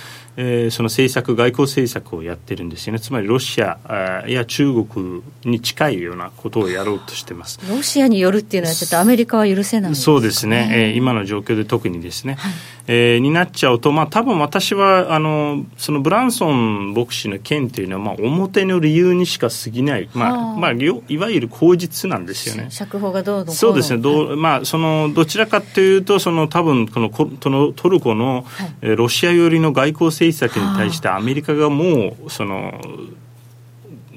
[0.42, 7.60] えーその政策、外交政策をやってるんですよね、つまりロシアや中国に近いようなことをやろうとしてます。
[7.70, 12.38] ロシアによるっていうのはちょっとアメリカは許せないそうですね、えー今の状況で特にですね、
[12.92, 20.54] えーになっちゃうと、まあ多分私はあのそのブランソン牧師の件っていうのは、まあ、表の理由にしか過ぎない、まはあ。
[20.54, 22.72] あまあ、いわゆる口実なんですよね。
[22.72, 28.74] 釈放がどうそうですね、どうまあ、そのどちらかというと、その多分このここのトルコの、はい。
[28.82, 32.74] えーロシア寄りの外交政策に対して、アメリカがもう、その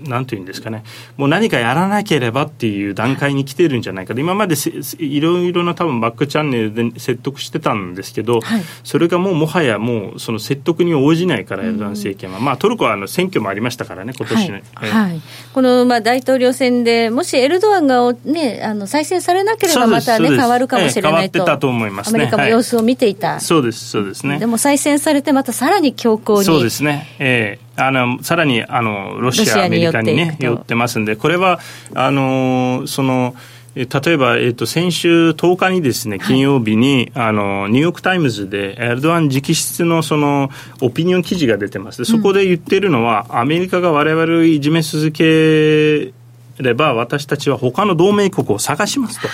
[0.05, 0.85] なんていうんですかね、
[1.17, 8.63] もう何かやらなければっていう段階に来てるんじゃないかと、今までせいろいろな多分バックチャンネルで説得してたんですけど、はい。
[8.85, 14.63] それがもうもはやもうその説得に応じないから、エルドアン政権は、まあ、トルコはあの選挙もありましたからね、今年ね。
[14.75, 14.93] はいえ。
[14.93, 15.21] ーはい、
[15.53, 22.17] このまあ大統領選で、もしエルドアンが、ね、あの再選されなければ、ますた、ね、変わるかもしれないと、ええ変わってたと思いますね。
[22.17, 24.39] アメリカもはい様子を見ていた、そうです、そうですね。
[24.39, 31.61] でも再選されて、またさらに強硬に、そうですね、えーあのさらにあのロシア、アメリカに、ね、寄ってますんで、これは
[31.95, 33.35] あのその
[33.75, 40.51] えー例えば、えー、と先週10日にですね金曜日に、あのニューヨーク・タイムズでエルドアン直筆のその
[40.83, 41.99] オピニオン記事が出てます。
[41.99, 46.13] でそこで言ってるのは、アメリカが我々をいじめ続け
[46.59, 49.29] れば私たちは他の同盟国を探しますと、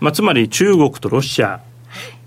[0.00, 1.60] まあ、つまり中国とロシア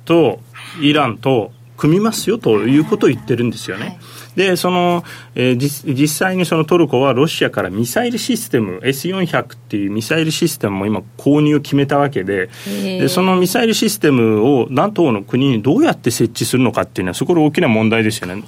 [0.05, 0.39] と
[0.81, 3.99] イランと組みますよということを言ってるんですよね。
[4.35, 5.03] で、その、
[5.35, 18.43] えー実実際にそのトルコはロシアからミサイルシステム、S400 っていうミサイルシステムも今購入を決めたわけで、でそのミサイルシステムを NATO の国にどうやって設置するのかっていうのは、そこで大きな問題ですよね。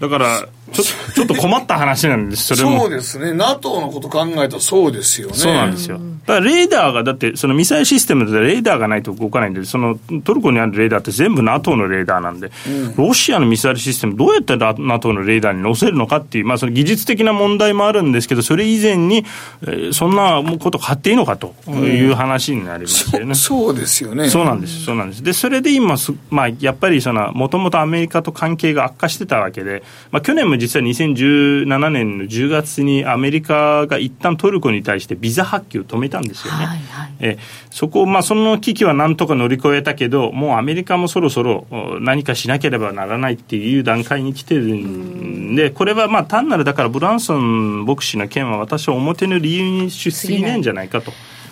[0.00, 2.80] だから、ちょちょっと困った話なんです、それも。
[2.80, 3.32] そうですね。
[3.32, 5.34] NATO のこと考えたらそうですよね。
[5.34, 6.00] そうなんですよ。
[6.26, 12.50] だからレーダーが、だってそのミサイルシステムでレーダーがないと動かないんで、そのトルコにあるレーダーって全部 NATO のレーダーなんで、
[12.96, 19.24] ロシアのミサイルシステムどうやって NATO のレーダーに載せるのかっていう、まあその技術的な問題もあるんですけど、それ以前に、
[19.62, 23.34] えーそんなこと買っていいのかという話になりますよね。
[23.34, 24.28] そうですよね。
[24.28, 25.22] そうなんです、そうなんです。
[25.22, 36.64] で、それで今す、まあ、やっぱりその、もともとアメリカと関係が悪化してたわけで、まあ、去年も実は2017年の10月にアメリカが一旦トルコに対してビザ発給を止めたんですよね。
[36.64, 37.38] はいはいえ
[37.70, 51.10] そこ、まあ、その危機はなんとか乗り越えたけど、もうアメリカもそろそろお何かしなければならないっていう段階に来てるんで、これはまあ単なる、だからブランソン牧師の件は私は表の理由にしすぎないんじゃないかと。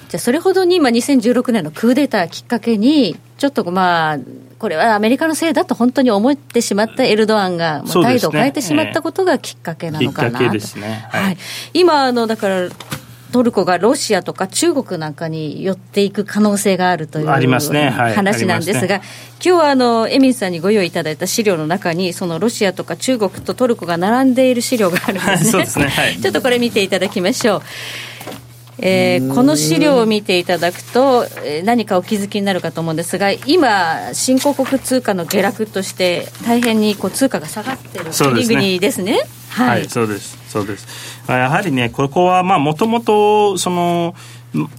[0.09, 4.19] じゃあそれほどに今、2016年のクーデターきっかけに、ちょっとまあ、
[4.61, 10.37] これはアメリカのせいだと本当に思ってしまったエルドアンが、まあ態度を変えてしまったことがきっかけなのかなと。
[10.37, 11.37] はいはい。
[11.73, 12.69] 今、あの、だから、
[13.33, 19.05] トルコがロシアとか中国なんかに寄っていく可能性があるというありますねはい話なんですが、今
[19.41, 25.65] 日はあのエミンさんにご用意いただいた資料の中に、そのロシアとか中国とトルコが並んでいる資料があるんですね。
[25.67, 27.63] すねはい ちょっとこれ見ていただきましょう。
[28.83, 39.21] えーこの資料を見ていただくと、えー何かお気づきになるかと思うんですが、今、新興国通貨の下落として、大変にこう通貨が下がっているそうですね国々ですね。
[39.51, 40.87] はい、そうです、そうです。
[41.27, 44.15] あやはりね、ここは、まあ、もともと、その、
[44.53, 44.71] も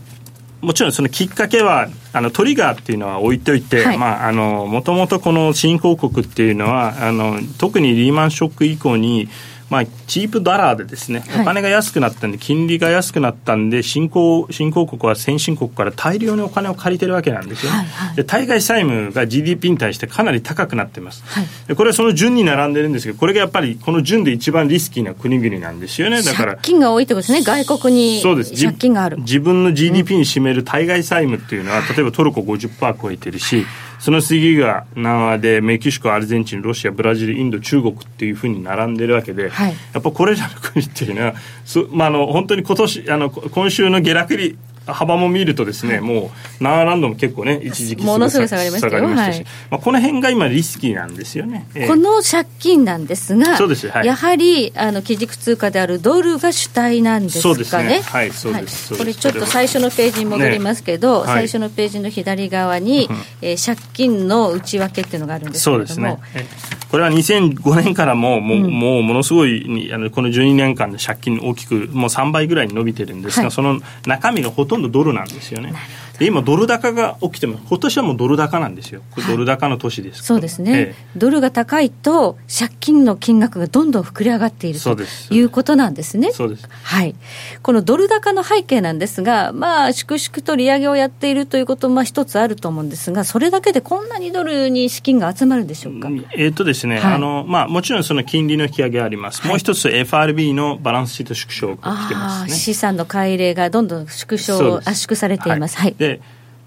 [0.61, 9.27] もちろんそのきっかけは、あの、トリガーっていうのは置いといて、はいまあ、あの、もともとこの新興国っていうのは、あの、特にリーマンショック以降に、
[9.71, 17.77] まあ、チープダラーでですね、はいお金が安くなったんで、金利が安くなったんで、新興、新興国は先進国から大量にお金を借りてるわけなんですよね。
[17.77, 21.23] はいはいで対外債務が GDP に対してかなり高くなってます。
[21.25, 26.21] はいでこれはその順に並んでるんですけど、これがやっぱりこの順で一番リスキーな国々なんですよね。
[26.21, 26.73] だから借。
[26.73, 29.17] 金が多いってことですね、外国にそうですじ借金がある。
[29.19, 33.65] 自分の GDP に占める対外債務っていうのは、例えばトルコ50%超えてるし、
[34.01, 39.75] その次が南アでメキシコ、アルゼンチン、ロシア、ブラジル、インド、中国っていうふうに並んでるわけで、はい。
[39.93, 41.35] やっぱこれらの国っていうのは、
[41.65, 49.45] そまあ、あの本当に今年あのこ今週の下落率幅も見るとですね、もうナーランドも結構ね一時期ものすごい下がりましたしはい。
[49.69, 51.67] まあ、この辺が今リスキーなんですよね。
[51.75, 51.87] ええ。
[51.87, 54.07] この借金なんですが、そうですはい。
[54.07, 57.53] やはりあの基軸通貨であるドルが主体なんですかね。
[57.53, 58.01] そうですね。
[58.01, 58.97] はいそうですそうです。
[58.97, 61.31] これちょっと最初のページに戻りますけど、ね。
[61.31, 61.47] はい。
[61.47, 63.09] 最初のページの左側に、
[63.41, 66.17] えー借金の内訳っていうのがあるんですけども、うですね。
[66.33, 66.45] え
[66.91, 73.51] これは2005年からももう,、もうものすごいにあのこの12年間で借金大きくもう3倍ぐらいに伸びてるんですが、はい。
[73.51, 75.73] その中身がほととんどドルなんですよね。
[76.21, 77.63] で今ドル高が起きてます。
[77.67, 79.01] 今年はもうドル高なんですよ。
[79.27, 80.21] ドル高の年です。
[80.21, 84.95] そうですね、ええドルが高いと借金の金額がどんどん膨れ上がっていると
[85.31, 86.31] いうことなんですね。
[86.31, 86.69] そうです。
[86.83, 87.15] はい、
[87.63, 96.07] このドル高の背景なんですが、まあ、粛々と利上げをやっているということもまあ一つあると思うんですが、それだけでこんなにドルに資金が集まるんでしょうか？
[96.37, 102.55] えーとですね、はいあのまあ、もちろんその金利の引き上げあります、もう一つ FRB のバランスシート縮小が来てますね。
[102.55, 105.77] 資産の改例がどんどん縮小圧縮されています。
[105.77, 106.21] はい、で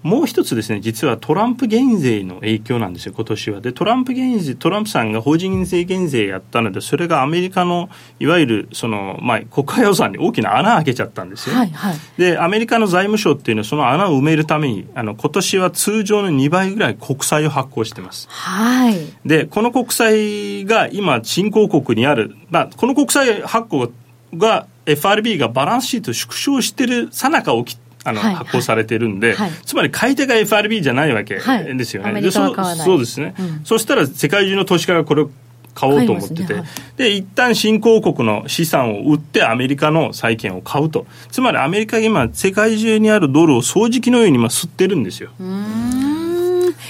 [0.05, 3.59] もう一つですね、実はトランプ減税の影響なんですよ、今年は。
[3.59, 11.55] で、トランプ減税、トランプさんが法人税減税やったので、それがアメリカの、いわゆる、その、まあ、国家予算に大きな穴を開けちゃったんですよ。
[11.55, 18.27] はいはいで、アメリカの財務省っていうのは、その穴を埋めるために、あの、今年は通常の2倍ぐらい国債を発行してます。
[18.29, 23.91] はいで、この国債が今、新興国にある、まあ、この国債発行
[24.35, 29.51] が、FRB がバランスシートを縮小してるさなか起きあの、はい発行されてるんで、はい。
[29.65, 31.77] つまり買い手が FRB じゃないわけはい。
[31.77, 32.09] ですよね。
[32.09, 33.61] アメリカは買わないでそうそうですね、うん。
[33.65, 35.31] そしたら世界中の投資家がこれを
[35.73, 41.05] 買おうと思ってて、買いますねで一旦新興国の資産を売ってアメリカの債券を買うと。
[41.31, 45.31] つまりアメリカが今世界中にあるドルを掃除機のように今吸ってるんですよ、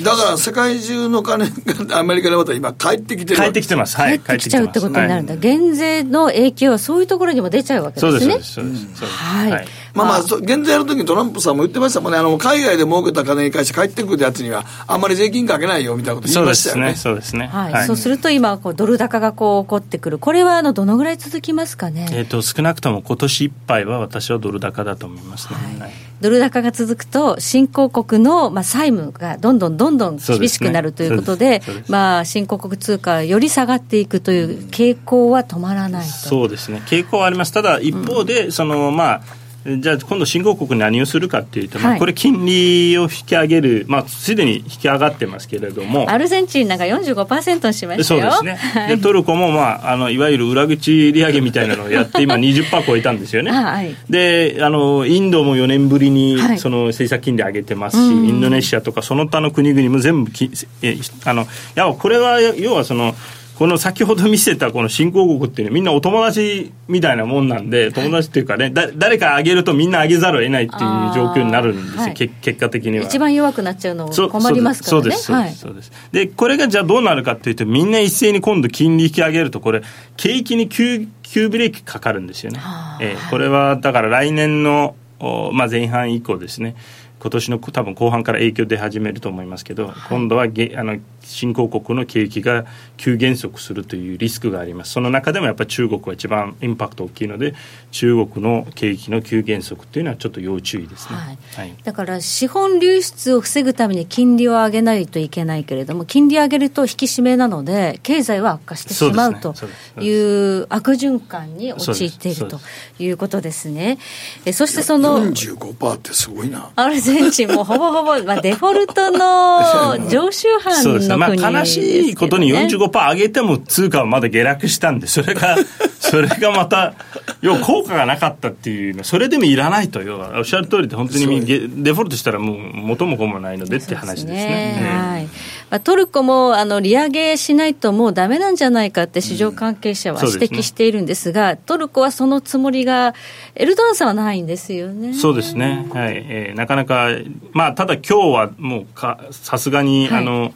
[0.04, 3.98] だから世界中の金がアメリカでまた今帰ってきてる帰ってきてます。
[3.98, 4.20] はい。
[4.20, 5.42] 帰ってきちゃうってことになるんだ、はい。
[5.42, 8.72] 減税の影響はそういうところにも出ちゃうわけそうでですそうね。
[8.72, 9.20] ですそうですそうです。
[9.20, 16.92] はいまあまあ、減税やるときにトランプさんも言ってましたもんね、あの、海外で儲けた金に返して帰ってくるやつには、あんまり税金かけないよみたいなこと言そいうましたよね。
[16.92, 17.02] ですね。
[17.02, 17.48] そうですね。
[17.48, 17.88] はい。
[17.88, 20.20] そうすると今こうドル高がこう起こってくる。
[20.20, 25.92] これはあのどのぐらい続きますかね、えー、と少なくとも今年いっぱいは私はドル高だと思いますね、はい。
[26.22, 31.92] ドル高が続くと新興国のまあ債務がどんどんどんどん厳しくなるということでですそうです。
[31.92, 36.12] まあ新興国通貨はより下がっていくという傾向は止まらないと。
[36.12, 36.82] そうですね。
[36.86, 37.52] 傾向はあります。
[37.52, 39.22] ただ一方で、そのまあ
[39.66, 42.00] じゃあ今度新興国に何をするかっていうと、まあはい。
[42.00, 46.10] これ金利を引き上げる、まあ、すでに引き上がってますけれども。
[46.10, 48.32] アルゼンチンなんか45%にしましたよ。
[48.32, 48.88] そうですね。
[48.90, 53.52] でトルコも、まあ、あのいわゆる裏口利上げみたいなのをやって今 20%超えたんですよね。
[53.52, 53.96] はい。
[54.08, 56.60] であのインドも4年ぶりにはい。
[56.60, 60.52] その政策金利上げてますし、インドネシアとかその他の国々も全部き
[60.84, 63.16] えあのいやこれは要はその
[63.58, 70.82] この先ほど見せたこの新興国っていうのはみんなお友達みたいなもんなんで友達っていうかねだ誰かあげるとみんなあげざるを得ないっていう
[71.14, 73.06] 状況になるんですよ、結果的には。
[73.06, 75.04] 一番弱くなっちゃうの困りますからね。
[75.04, 75.50] そうですそうはい。
[75.50, 79.84] ですそうです、でこれがじゃあどうなるかっていうとみんな一斉に今度金利引き上げるとこれ
[80.18, 82.60] 景気に急急ブレーキかかるんですよね、
[83.02, 86.76] えーこれはだから来年の、おまあ、前半以降ですね。
[87.20, 92.66] 今年の多分後半から影響出始めると思いますけど、今度はげあの新興国の景気が
[92.98, 94.92] 急減速するというリスクがあります。
[94.92, 97.56] その中でもやっぱり中国は一番インパクト大きいので
[97.92, 101.38] 中国の景気の急減速というのはちょっと要注意ですね、はい。
[101.56, 109.56] はい、だから資本流出を防ぐために金利を上げないといけないけれども金利上げると引き締めなので経済は悪化してしまうと
[110.00, 112.60] いう悪循環に陥っていると
[113.00, 113.98] いうことですね。
[114.46, 116.72] えそしてその45%ってすごいな。
[116.76, 125.56] アルゼンチンもほぼほぼ、まあ、デフォルトの 常習犯のね、まあ、悲しいことに45%上げても通貨はまだ下落したんでそれが
[126.00, 126.94] それがまた
[127.42, 131.46] 要効果がなかったっていうそれでもいらないと要はおっしゃる通りで本当に
[131.84, 134.76] デフォルトしたらもう元も子もないのでって話ですね。
[134.78, 135.30] すねはい、ま
[135.78, 143.14] あ、トルコもあの利上げしないともうだめなんじゃないかって市場関係者は指摘しているんですが、うんすね、トルコはそのつもりが
[143.56, 145.14] エルドアンさんはないんですよね。
[145.14, 145.88] そうですね。
[145.94, 146.14] はい。
[146.16, 147.10] えー、なかなか
[147.52, 150.54] まあただ今日はもうかさすがに、はい、あの。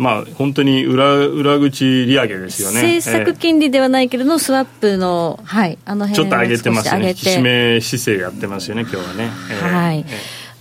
[0.00, 2.96] まあ、本当に裏裏口利上げですよね。
[2.96, 9.28] 政策金利ではないけれども、スワップの、はい、あの辺ちょっと上げてますね、引き締め姿勢やってますよね、今日はね。
[9.60, 10.06] はい、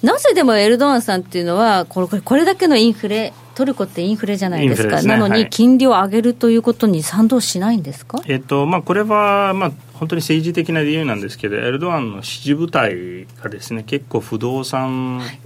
[0.03, 15.39] なぜでもエルドアンさんっていうのはこれ、これだけのインフレ、トルコってインフレじゃないですか、すね、なのに金利を上げるということに賛同しないんですか、えっとまあ、これは、まあ、本当に政治的な理由なんですけど、エルドアンの支持部隊がですね結構不動産、はい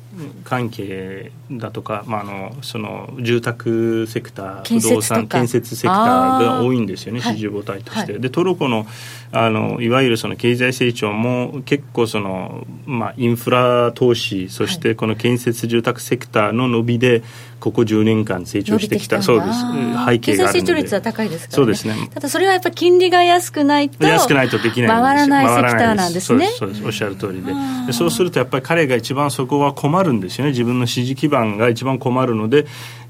[0.44, 8.14] 関係だとか、まあ、あのその住宅セクター不動産建設セクターが多いんですよね支持母体として。
[8.14, 8.86] はい、でトルコの
[9.32, 17.24] あのいわゆるその経済成長も結構その、まあ、インフラ投資そしてこの建設住宅セクターの伸びで
[17.64, 19.22] ここ10年間成長してきた。
[19.22, 19.60] そうです。
[20.06, 20.60] 背景があるので。
[20.60, 22.10] 成長率は高いですから、ね、そうですね。
[22.14, 26.48] ただそれはやっぱり金利が安くないと安くないとできない回らないセクターなんですね。
[26.60, 27.54] そうですおっしゃる通りで。
[27.88, 30.52] でそうするとやっぱり彼が一番そこは困るんですよね。
[30.52, 32.66] 自分の支持基盤が一番困るので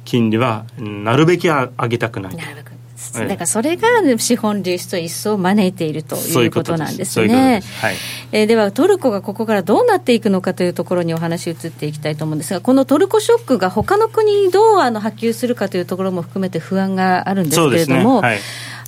[0.06, 2.36] 金利はなるべき上げたくない。
[2.36, 2.73] なるべく。
[3.12, 7.62] だからそれが資本流出を一層招いているということなんですね。
[7.82, 7.95] はい、
[8.32, 18.21] えー、ではトルコがここからどうなっていくのかというところにお話移っていきたいと思うんですがこのトルコショックが他の国にどうあの波及するかというところも含めて不安があるんですけれども。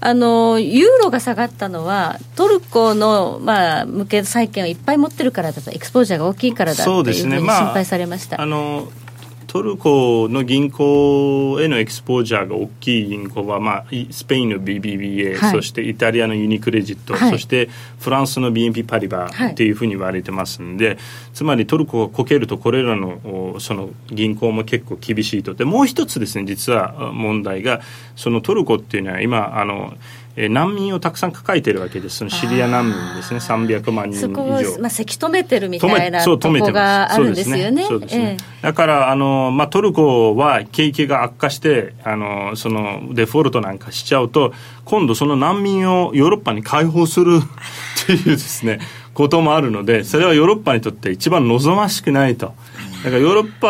[0.05, 8.39] あのユーロが下がったのは、トルコの、まあ、向け債券をいっぱい持ってるからだと、エクスポージャーが大きいからだというふうに心配されました。
[8.39, 8.87] あの
[9.55, 17.69] トルコの銀行へのエクスポージャーが大きい銀行は、まあ、スペインの BBVA、はい、そしてイタリアのユニクレジット、はい、そして
[18.01, 20.97] フランスの BNP パリバっていうふうに言われてますんで、はい、
[21.33, 25.53] つまりトルコがこけるとこれらのその銀行も結構厳しいと。
[25.53, 27.79] でもう一つですね実は問題が
[28.17, 29.93] そのトルコっていうのは今あの
[30.37, 34.27] えー、難民をたくさん抱えてるわけです、そのシリア難民ですね、300万人以上。
[34.27, 37.85] そこを、まあ、せき止めてるみたいなとこがあるんですよね。
[37.85, 38.37] そうですね。
[38.61, 48.79] だからあの、まあ、トルコは景気が悪化してあの、そのデフォルトなんかしちゃうと、今度その難民をヨーロッパに解放する っていうですね、
[49.13, 52.53] こともあるので、それはヨーロッパにとって一番望ましくないと。
[53.05, 53.67] だからヨーロッパ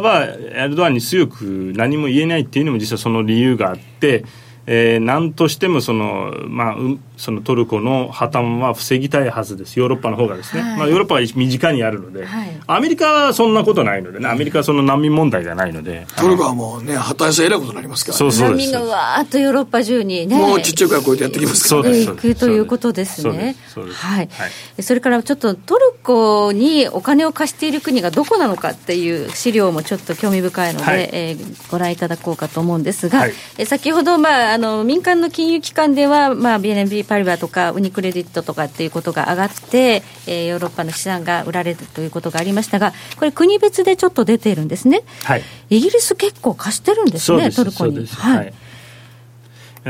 [0.00, 4.24] はエルドアンに強く何も言えないっていうのも実はその理由があって、
[4.66, 6.76] えー、何としてもその、まあ、
[7.16, 9.78] そのトルコの破綻は防ぎたいはずです。
[9.78, 14.28] ヨーロッパの方がですね、はい、まあ、ヨーロッパは身近にあるので、はい、アメリカはそんなことないのでね。
[14.28, 16.06] アメリカはその難民問題がないので。
[16.16, 20.38] トルコはもうね破綻したらえらいことになりますから、ね、そうそう難民がわーっとヨーロッパ中にね。
[20.38, 22.04] もうちっちゃいからこうやってやってきますからね。
[22.04, 23.56] 行くということですね。
[23.74, 24.46] はい、は
[24.78, 48.06] い、それからちょっとトルコにお金を貸している国がどこなのかっていう資料もちょっと興味深いので、はい、えー、ご覧いただこうかと思うんですが、はい、え先ほど、まあ、あの民間の金融機関では、まあ、BNB パリバとかウニクレディットとかっていうことが上がって、えー、ヨーロッパの資産が売られるということがありましたが、これ、国別でちょっと出ているんですね、はい、イギリス結構貸してるんですね、トルコに。
[48.06, 48.52] はい、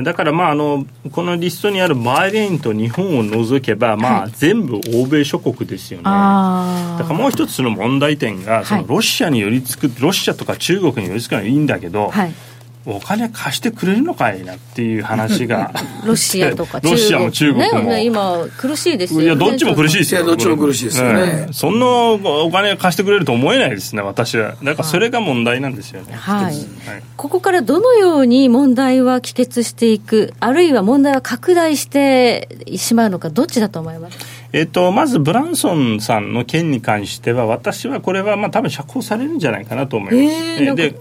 [0.02, 12.32] だからまああのこのリストにあるバイレーンと日本を除けば、まあ、全部欧米諸国ですよね、はい、だからもう一つの問題点がそのロシアに寄り付くロシアとか中国に寄り付くのはいいんだけど、はい
[12.86, 15.72] お金貸してくれるのかいなっていう話が。
[16.04, 20.24] ロシアとか ロシアも中国も、ね、今苦しいですよ、ね、いやどっちも苦しいですよ。
[20.24, 24.54] どっちも苦しいですよね、ね、そんなお金貸してくれると思えないですね私は。
[24.62, 26.54] だからそれが問題なんですよね、はい、はい、
[27.16, 34.18] ここからどのように問題は帰結していくあるいは問題は拡大してしまうのかどっちだと思います？
[34.52, 40.36] えっと、まずブランソンさんの件に関しては私はこれはまあ多分釈放されるんじゃないかなと思います。
[40.62, 40.94] えー、で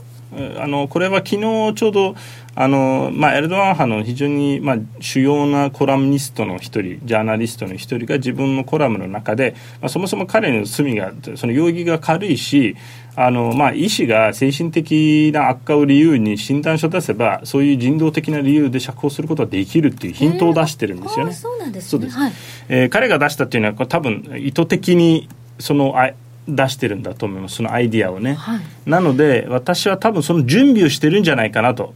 [0.60, 1.40] あのこれは昨日
[1.76, 2.16] ちょうど
[2.56, 12.76] あの、まあ、エルドアン派の非常に、まあ、主要なコラムニストの一人ジャーナリストの一人が自分のコラムの中で、まあ、そもそも彼の罪がその容疑が軽いし
[13.16, 21.34] あの、まあ、医師が精神的な悪化を理由に診断書を出せばそういう人道的な理由で釈放することができるっていうヒントを出してるんですよね。
[21.34, 22.10] そうなんですね。
[22.10, 22.34] はい、
[22.70, 25.30] えー、彼が出したっていうのは多分意図的に
[25.60, 26.12] そのあ
[26.48, 27.56] 出してるんだと思います。
[27.56, 31.94] そのアイディアをね、はい、なので私は多分その準備をしてるんじゃないかなと。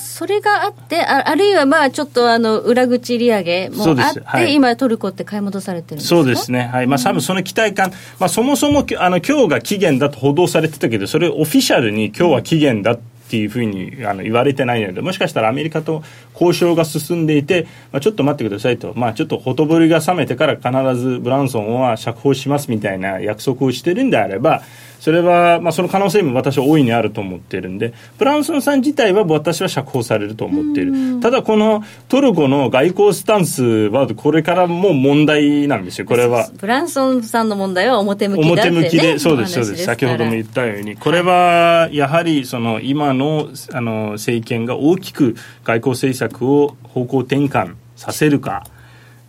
[0.00, 6.86] それがあってあ、あるいはまあちょっとあの裏口利上げもあって、はい、今、トルコって買い戻されてるんですそうですね、はい。
[6.86, 16.04] まあ、多分その期待感、まあ、そもそもあの今日が期限だと報道されてたけど、それオフィシャルに今日は期限だってていうふうにあの言われてないので、もしかしたらアメリカと
[16.34, 24.62] 交渉が進んでいて、まあ、ちょっと待ってくださいと、まあ、ちょっとほとぼりが冷めてから必ずブランソンは釈放しますみたいな約束をしてるんであれば、
[25.04, 31.20] それは、まあ、その可能性も私は大いにあると思っているんで、ブランソンさん自体は私は釈放されると思っている。
[31.20, 36.48] ただ、このトルコの外交スタンスは、これからも問題なんですよ、これは。
[36.58, 39.84] ブランソンさんの問題は表向きね、表向きで、そうです、そうです。
[39.84, 48.64] 先ほども言ったように、これは、やはり、その、今の、あの、政権が大きく外交政策を方向転換させるか、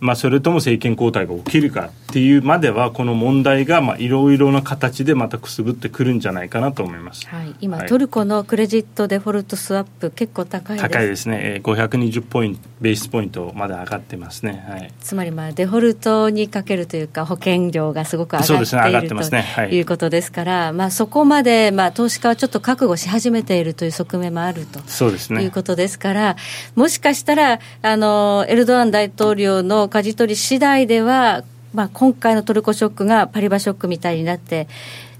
[0.00, 10.88] まあ、それとも政権交代が起きるかっていうまではこの問題がいろいろな形でまたくすぶってくるんじゃないかなと思います、はい、今、はい、トルコのクレジットデフォルトスワップ結構高いです。
[10.88, 18.80] 高いですね、えー、520ポイントベースポイントまで上がってますね、はい、つまりまあデフォルトにかけるというか保険料がすごく上がっているそう
[19.18, 26.36] です、ね、ね、はい、ということですから、まあ、そこまでまあ投資家はちょっと覚悟し始めているという側面もあるとそうです、ね、いうことですから
[26.74, 34.68] もしかしたらあのエルドアン大統領の舵取り次第では、まあ、今回のトルコショックがパリバショックみたいになって、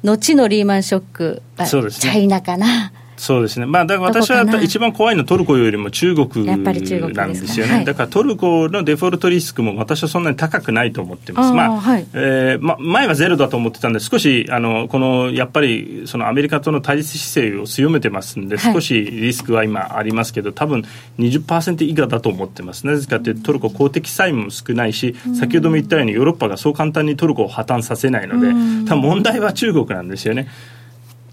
[0.03, 2.93] 後のリーマンショック、ね、チャイナかな。
[3.17, 12.07] そうですね、まあ、だから私は一番怖いのはトルコよりも中国なんですよね、だからトルコのデフォルトリスクも私はそんなに高くないと思ってます、まあはい。
[12.13, 20.85] えーま、前はゼロだと思ってたんで、少しあのこのやっぱりそのアメリカとの対立姿勢を強めてますんで、少しリスクは今ありますけど、多分
[21.19, 28.49] 20%以下だと思ってます、なぜかというと、トルコ、公的債務も少ないし、先ほども言ったように、ヨーロッパがそう簡単にトルコを破綻させないので、
[28.89, 30.49] 多分問題は中国なんですよね。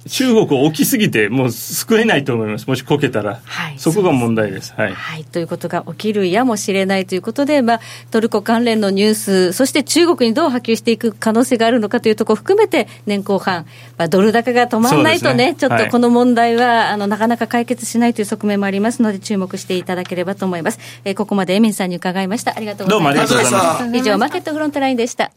[0.09, 4.73] 中国大きすぎて、もう救えないと思います、もしこけたら、はい、そこが問題です。
[4.75, 7.79] はい、はい、ということが起きるやもしれないということで、まあ、
[8.11, 13.65] トルコ関連のニュース、そして中国にどう波及していく可能性があるのかというところを含めて、年後半、
[13.97, 20.79] まあ、ドル高が止まらないとね、ねちょっとこの問題は、はい、あのなかなか解決しないという側面もありますので、注目していただければと思います。
[21.05, 22.53] えー、ここまでエミンさんに伺いました。
[22.55, 22.99] ありがとうございました。
[22.99, 23.97] どうもありがとうございました。
[23.97, 25.31] 以上、マーケットフロントラインでした。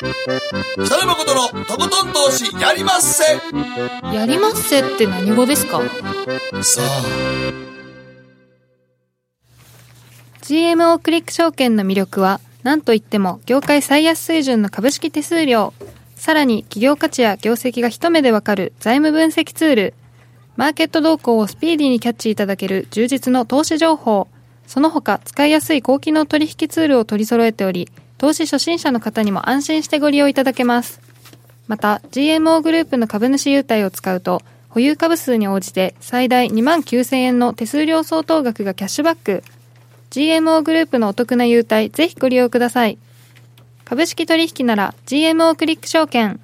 [0.00, 3.24] 北野誠のとことん投資やりまっせ。
[4.14, 5.80] やりまっせって何語ですか？
[6.62, 7.02] さあ。
[10.42, 15.74] GMO クリック証券の魅力は何といっても業界最安水準の株式手数料。
[16.14, 19.94] さらに企業価値や業績が一目でわかる財務分析ツール。
[20.54, 24.28] マーケット動向をスピーディーにキャッチいただける充実の投資情報。
[24.68, 27.88] その他使いやすい高機能取引ツールを取り揃えており
[28.18, 31.00] 投資初心者の方にも安心してご利用いただけます。
[31.68, 39.42] また、GMO グループの株主優待を使うと、保有株数に応じて最大2万9000円の手数料相当額がキャッシュバック。
[40.10, 42.98] GMO グループのお得な優待、ぜひご利用ください。
[43.84, 46.40] 株式取引なら GMO クリック証券。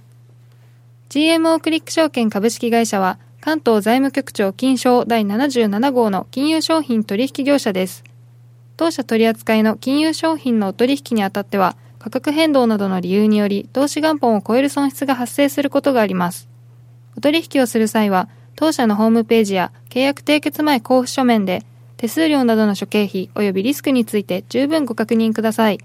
[1.11, 8.05] GMO クリック証券株式会社は、関東財務局長金賞第77号の金融商品取引業者です。
[8.77, 16.49] 当社取扱いの金融商品のお取引にあたっては、価格変動などの理由により、投資元本を超える損失が発生することがあります。
[17.16, 21.64] お取引をする際は、当社のホームページや契約締結前交付書面で、
[21.97, 25.79] 手数料などの諸経費及びリスクについて十分ご確認ください。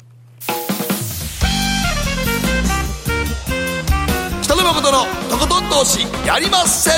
[4.42, 6.92] 北野誠のとことん投資やりまっせ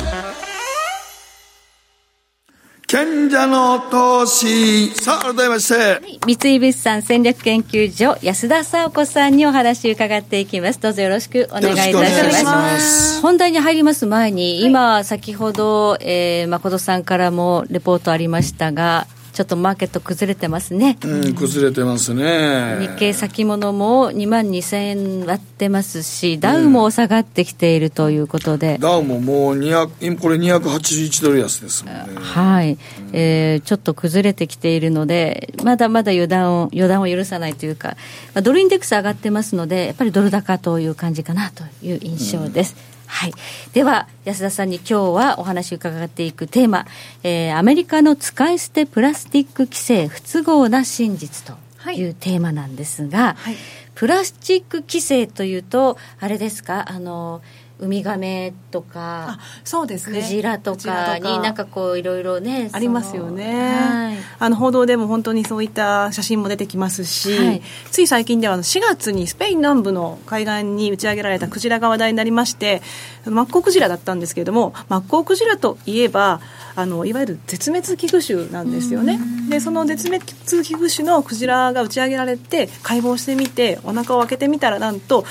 [2.92, 4.90] 賢者の投資。
[4.90, 10.82] さあ改めまして、三井物産戦略研究所安田沙子さんにお話伺っていきます。
[10.82, 13.22] どうぞよろしくお願いいたします。
[13.22, 20.98] 本題に入ります前に、今先ほど、えー、誠さんからもレポートありましたがちょっとマーケット崩れてますね。
[21.04, 22.78] うん、崩れてますね。
[22.82, 28.76] 日経先物も2万2000円割ってますし、ダウも下がってきているということで。
[28.76, 32.02] うん、ダウももう200、これ281ドル安ですもんね。
[32.16, 32.74] はい。
[32.74, 32.80] うん、
[33.14, 37.96] えー、ちょっと崩れてきているので、まだまだ予断を、予断を許さないというか、
[38.44, 42.76] ドルインデックス上がってますので、やっぱりドル高という感じかなという印象です。
[42.96, 43.34] うんはい、
[43.74, 46.88] では安田さんに今日はお話伺っていくテーマ、
[47.24, 53.56] えー、アメリカの使い捨てプラスチック規制不都合な真実というテーマなんですが、はい、
[53.94, 56.86] プラスチック規制というとあれですか？
[56.90, 57.42] あの
[57.82, 60.22] ウミガメとかそうですね。
[60.22, 67.62] クジラとかになんかこういろいろねありますよね、はい、あの報道でも本当にそういった写真も出てきますし、はい、
[67.92, 72.84] つい最近では4月にスペイン南部の海岸に打ち上げられたクジラが話題になりまして
[73.26, 76.40] マッコウクジラだったんですけれどもマッコウクジラといえば
[76.76, 79.20] あのいわゆる絶滅危惧種なんですよね。
[79.50, 80.36] でその絶滅危
[80.76, 85.26] 惧種のクジラが打ち上げられて解剖してみてお腹を開けてみたらなんと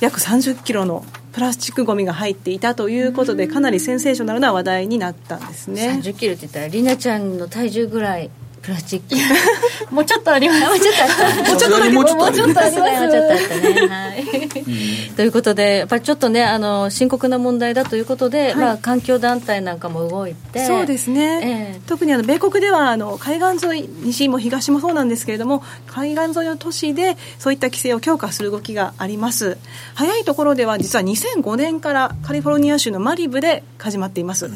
[0.00, 6.00] 約30キロのプラスチックごみが入っていたということでかなりセンセーショナルな話題になったんですね。
[6.02, 8.30] 30キロって言ったらりなちゃんの体重ぐらい。
[8.64, 9.94] プラスチック。
[9.94, 10.60] もうちょっとあります。
[10.60, 12.14] もうちょっともうちょっとあります。
[12.14, 13.86] もうちょっとありますもうちょっとあったね。
[13.88, 20.64] はい、ということでやっぱりちょっとねあの深刻な問題だということで、はい、まあ環境団体なんかも動いて。
[20.64, 29.58] そうですね、えー、特にあの米国ではあの海岸沿い西も東もそうなんですけれども海岸沿いの都市でそういった規制を強化する動きがあります。
[29.94, 34.54] 早いところでは実は2005年からカリフォルニア州のマリブで始まっています、はい。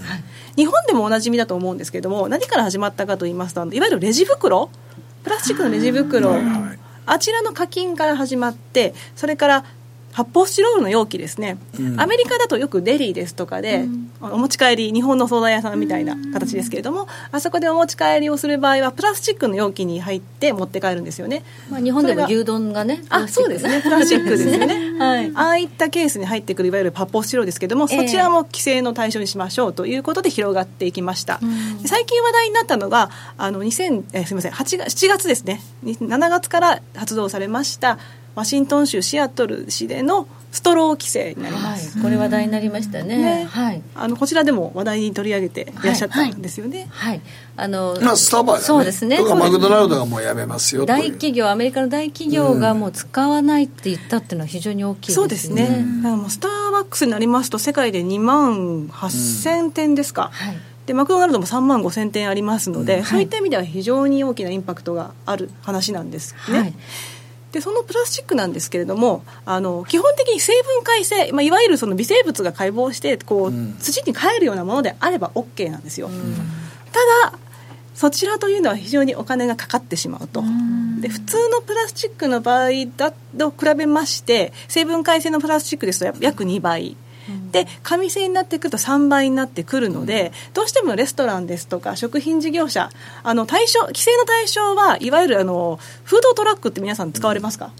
[0.57, 4.71] 日本でもおなじみだと思うんですけれども何から始まったかと言いますといわゆるレジ袋？
[5.25, 6.35] プラスチックのレジ袋。
[7.07, 9.65] あちらの課金から始まってそれから
[10.19, 23.81] 発泡スチロールの容器ですね、うん、アメリカだとよくデリーですとかで、うん、お持ち帰り日本の惣菜屋さんみたいな形ですけれども、うん、あそこでお持ち帰りをする場合はプラスチックの容器に入って持って帰るんですよね、まあ、日本でも牛丼がねあそうですね。
[23.81, 24.89] プラスチックですよね。
[24.99, 31.39] はい、ああいったケースに入ってくるいわゆる発泡スチロールですけれども、そちらも規制の対象にしましょうということで広がっていきました、
[31.85, 34.53] 最近話題になったのがあの2000えすみません。
[34.53, 35.63] 8月7月ですね。
[35.85, 37.99] 7月から発動されました
[38.39, 46.87] ワシントン州シアトル市でのストロー規制になります、はい、これ話題になりましたね、ね、はい、あのこちらでも話題に取り上げていらっしゃったんですよね。
[46.89, 47.21] はい、はい、
[47.57, 49.17] あのまあスタバ、ね、そうですね。
[49.17, 55.65] とかマクドナルドがもうやめますよ大企業アメリカの大企業がもう使わないって言ったっていうのは非常に大きいですね、そうですね。
[55.97, 60.57] だからもうスターバックスになりますと世界で2万8000店ですか、はい。
[60.87, 66.59] でマクドナルドも3万5000店ありますので、うん、そういった意味では非常に大きなインパクトがある話なんですね。
[66.59, 66.75] はい
[67.53, 76.35] でそのプラスチックなんですけれどもあの基本的に成分解性、まあ、いわゆるその微生物が解剖してこう、うん、土に帰るようなものであれば OK なんですよ、うん、
[76.93, 77.39] ただ
[77.95, 86.97] そちらというのは非常にお金がかかってしまうと、うん、で普通のプラスチックの場合だと比べまして成分解性のプラスチックですと約2倍
[87.53, 92.91] で紙製になってくると3倍になってくるので、どうしてもレストランですとか食品事業者
[93.23, 97.73] あの対象規制の対象はいわゆるあのフードトラックって皆さん使われますか、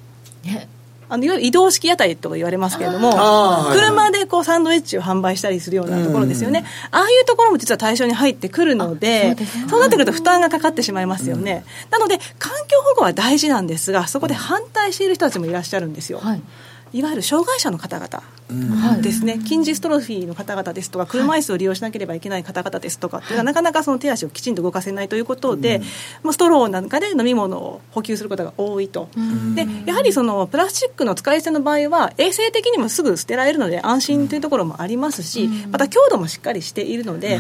[1.11, 3.13] あのいわゆる移動式屋台と言われますけれども、
[3.73, 9.37] 車でこうサンドイッチを販売したりするようなところですよね、ああいうところも実は対象に入ってくるので、
[9.69, 16.21] そうなってくると負担がかかってしまいますよね、なので、環境保護は大事なんですが、そこで反対している人たちもいらっしゃるんですよ。
[16.93, 18.23] はいいわゆる障害者の方々
[19.03, 25.83] ですね、筋ジストロフィーの方々ですとか、車椅子を利用しなければいけない方々ですとかっていうのは、なかなかその手足をきちんと動かせないということで、
[26.25, 29.11] うん、ストローなんかで飲み物を補給することが多いと、
[29.55, 37.39] でやはりそのプラスチックの使い捨ての場合は、衛生的にもすぐ捨てられるので、安心というところもありますし、また強度もしっかりしているので、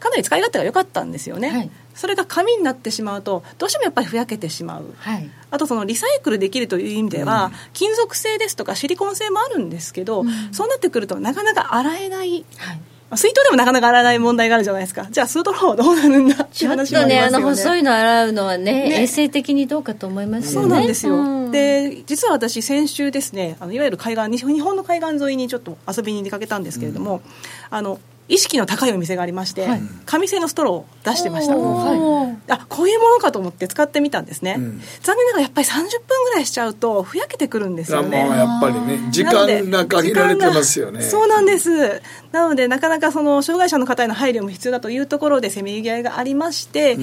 [0.00, 12.80] かなり使い勝手が良かったんですよね、はい、それが紙になってしまうとどうしてもやっぱりふやけてしまう、はい、あとそのリサイクルできるという意味では、うん、金属製ですとかシリコン製もあるんですけど、うん、そうなってくるとなかなか洗えない、はい。
[13.16, 15.08] 水筒でもなかなか洗えない問題があるじゃないですか。
[15.10, 16.44] じゃあ、スートローはどうなるんだ？
[16.44, 17.14] っていう話もありますよね。
[17.16, 19.02] ね、あの、細いの洗うのはね、ね。
[19.02, 20.68] 衛生的にどうかと思いますよね。
[20.68, 21.16] そうなんですよ。
[21.16, 27.22] うん、で、実は私、先週ですね、あのいわゆる海岸、日本の海岸沿いにちょっと遊びに出かけたんですけれども、うん、
[27.70, 27.98] あの、
[28.30, 38.18] 意識の高いお店がありまして、はい、紙製のストローを出してました、はい、あこういうものかと思って使ってみたんですね、うん、残念ながらやっぱり30分ぐらいしちゃうとふやけてくるんですよね。
[38.18, 41.02] やっぱりね時間が限られてますよね。
[41.02, 42.00] そうなんです。
[42.30, 46.98] なのでなかなかその障害者の方への配慮も必要だというところでせめぎ合いがありまして、う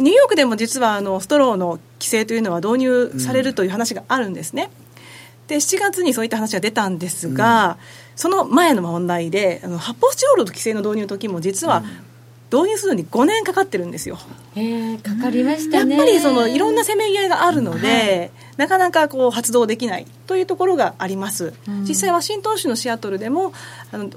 [0.00, 4.70] ん、ニューヨークでも実はあのストローの規制というのは導入されるという話があるんですね、
[5.42, 11.82] うん、で7月にそういった話が出たんですが、うんその前の問題であの発泡スチロールの規制の導入の時も実は、
[12.52, 14.18] 導入するのに5年かかってるんですよ。
[14.56, 15.96] へかかりましたね。
[15.96, 21.54] やっぱりそのいろんなせめぎ合いがあるので、はい、なかなかこう発動できないというところがあります。
[21.66, 23.54] うん、実際ワシントン州のシアトルでも
[23.90, 24.10] あの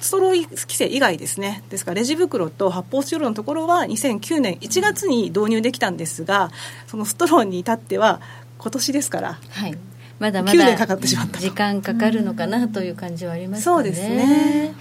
[0.00, 6.50] ストロー規制以外ですねですからレジ袋と発泡スチロールのところは2009年1月に導入できたんですが
[6.86, 8.20] そのストローに至っては
[8.58, 9.78] 今年ですから、はい、
[10.22, 13.74] まだま9だ年かかってしまったと時間かかるのかなという感じはありますかね。
[13.76, 14.72] そうですね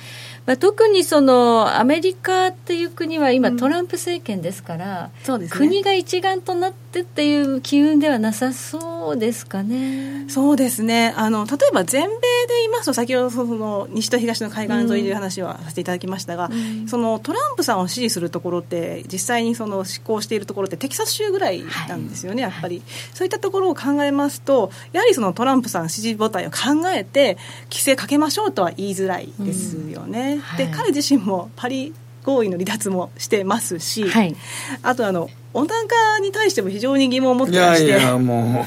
[0.46, 5.58] まあ、特にそのアメリカっていう国は今、トランプ政権ですから、そうですね。
[5.58, 10.26] 国が一丸となってっていう機運ではなさそうですかね。
[10.28, 11.14] そうですね。
[11.16, 12.20] あの例えば全米で
[12.56, 16.50] 言いますと先ほどその西と東の海岸沿いという話はさせていただきましたが、
[16.88, 22.82] そのトランプさんを支持するところって実際にその執行しているところってテキサス州ぐらいなんですよね、やっぱり、
[23.14, 26.58] そういったところを考えますとやはりそのトランプさん支持母体を考
[26.90, 27.38] えて
[27.70, 30.68] 規制かけましょうとは言いづらいですよね、はい。
[30.68, 34.36] で彼自身もパリ合意の離脱もしてますし、はい。
[34.84, 37.90] あとあの温暖化に対しても非常に疑問を持っいてまして。
[37.90, 38.66] やいや、もう、も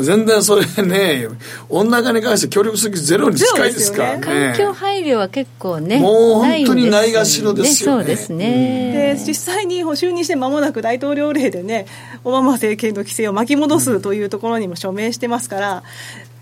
[0.00, 1.26] う全然それね、
[1.68, 4.20] 温暖化に関して協力すぎゼロに近いですからね。
[4.20, 8.02] 環境配慮は結構ね、もう本当にないがしろですよね。
[8.02, 9.14] そうですね。
[9.16, 11.86] で実際に就任して間もなく大統領令でね
[12.24, 15.82] オバマ政権の規制を巻き戻すというところにも署名してますから、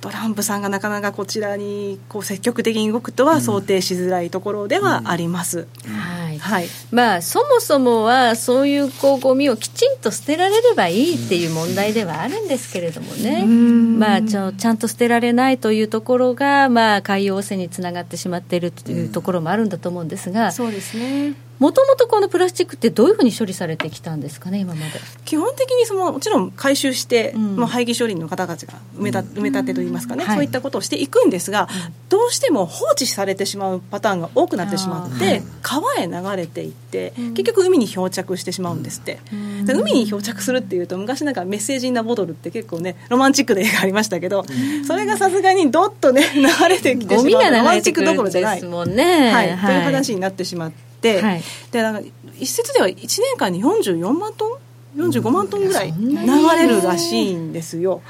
[0.04, 5.66] トランプさんがなかなかこちらにこう積極的に動くとは想定しづらいところではあります。
[5.86, 6.38] はい。
[6.38, 6.66] はい。
[6.90, 20.52] まあ、そもそもはそういうこうゴミをきちんと捨てられればいいっていう問題ではあるんですけれどもね、まあ、ちょちゃんと捨てられないというところが、まあ、海洋汚染につながってしまっているというところもあるんだと思うんですが。
[20.52, 24.92] そうですねもともとこのプラスチックってどういうふうに処理されてきたんですかね、今まで。
[25.24, 27.56] 基本的にそのもちろん回収して、ん。
[27.56, 30.36] まあ、廃棄処理の方たちが埋めた埋め立てといいますかね、はい。
[30.36, 31.68] そういったことをしていくんですが、
[32.08, 39.20] どうしても放置されてしまうパターンが多くなってしまって、川へ流れていって、結局海に漂着してしまうんですって、
[39.64, 44.44] で海に漂着するっていうと昔なんかメッセージインナボトルって結構ねロマンチックな映画ありましたけど、
[44.86, 48.58] それがさすがにどっとね 流れてきてしまうゴミが流れてくるどころじゃない。
[48.58, 49.30] んですもんね。
[49.32, 50.83] はい、という話になってしまって、
[51.20, 51.42] はい。
[51.70, 54.58] でなんか一説では1年間に44万トン
[54.96, 56.16] ？45万トンぐらい流
[56.56, 58.00] れるらしいんですよ、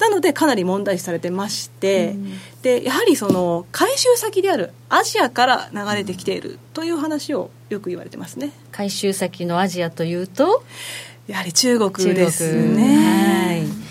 [0.00, 2.16] なのでかなり問題視されてまして、
[2.60, 8.50] でやはりその回収先であるアジアから流れてきているという話をよく言われてますね。
[8.72, 10.64] 回収先のアジアというと？
[11.28, 12.96] やはり中国ですね。
[12.96, 13.83] はい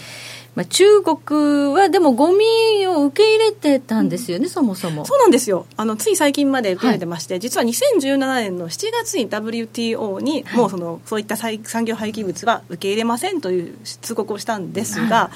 [0.55, 2.45] まあ、中国はでもゴミ
[2.85, 5.03] を受け入れてたんですよね、そもそも。
[5.05, 5.65] そうなんですよ。
[5.77, 15.31] あのつい最近まで受け入れてまして、実は2017年の7月に WTO にもうその、そういった産産業廃棄物は受け入れませんという通告をしたんですが、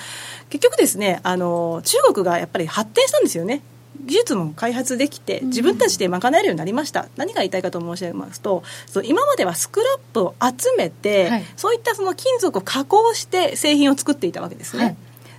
[0.50, 3.62] 結局ですねあの中国がやっぱり発展したんですよね。
[4.06, 11.44] 技術も開発できて自分たちで賄えるようになりました、何が言いたいかと申し上げますとそう今まではスクラップを集めて、はい。
[11.56, 14.98] そういったその金属を加工して製品を作っていたわけですね、はい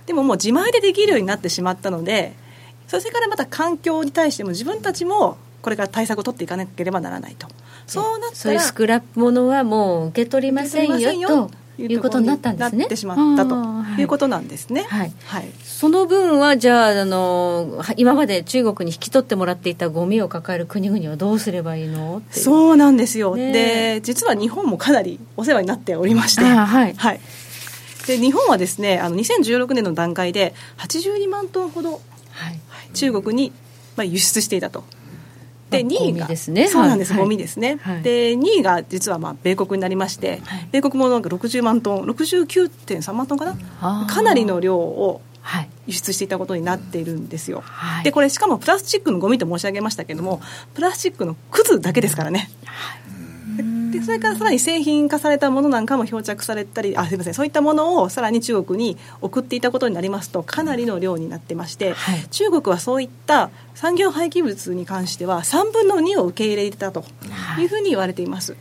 [0.09, 2.33] でももう自前でできるようになってしまったので
[2.87, 7.47] それからまた環境に対しても自分たちもこれから対策を取っていかなければならないと。
[7.85, 12.79] そうなったらそういうスクラップものはもう受け取りませんよということになったんですね。
[12.79, 13.55] なってしまったと
[13.99, 14.01] い。
[14.01, 14.87] いうことなんですね。
[14.89, 15.13] はい。
[15.25, 15.49] はい。
[15.63, 22.23] その分はじゃああのは今まで中国に引き取ってもらっていたゴミを抱える国々はどうすればいいの？
[22.31, 27.19] そうなんですよ、ねで実は日本もかなりお世話になっておりまして、はいはい、
[28.09, 32.01] で日本はですねあの2016年の段階で82万トンほどはい。
[32.41, 32.59] はい
[32.93, 33.51] 中国に、
[33.95, 34.83] まあ、輸出していたと。
[35.69, 36.35] でまあ2位がね。
[36.67, 37.21] そうなんです、はい。
[37.21, 38.01] ゴミですね、はい。
[38.01, 40.69] で2位が実はまあ米国になりまして、はい。
[40.71, 44.07] 米国もなんか60万トン69.3万トンかな？
[44.07, 45.69] かなりの量をはい。
[45.87, 48.03] 輸出していたことになっているんですよ、はい。
[48.03, 50.41] でこれしかもプラスチックのゴミと申し上げましたけども
[50.73, 52.49] プラスチックのくずだけですからね、
[53.89, 57.33] でそれからさらに製品化されたものなんかも漂着されたりあすみません。
[57.33, 62.27] そういったものをさらに中国に送っていたことになりますとかなりの量になってまして、はい。
[62.29, 67.03] 中国はそういった産業廃棄物に関しては3分の2を受け入れたと
[67.59, 68.55] いうふうに言われています、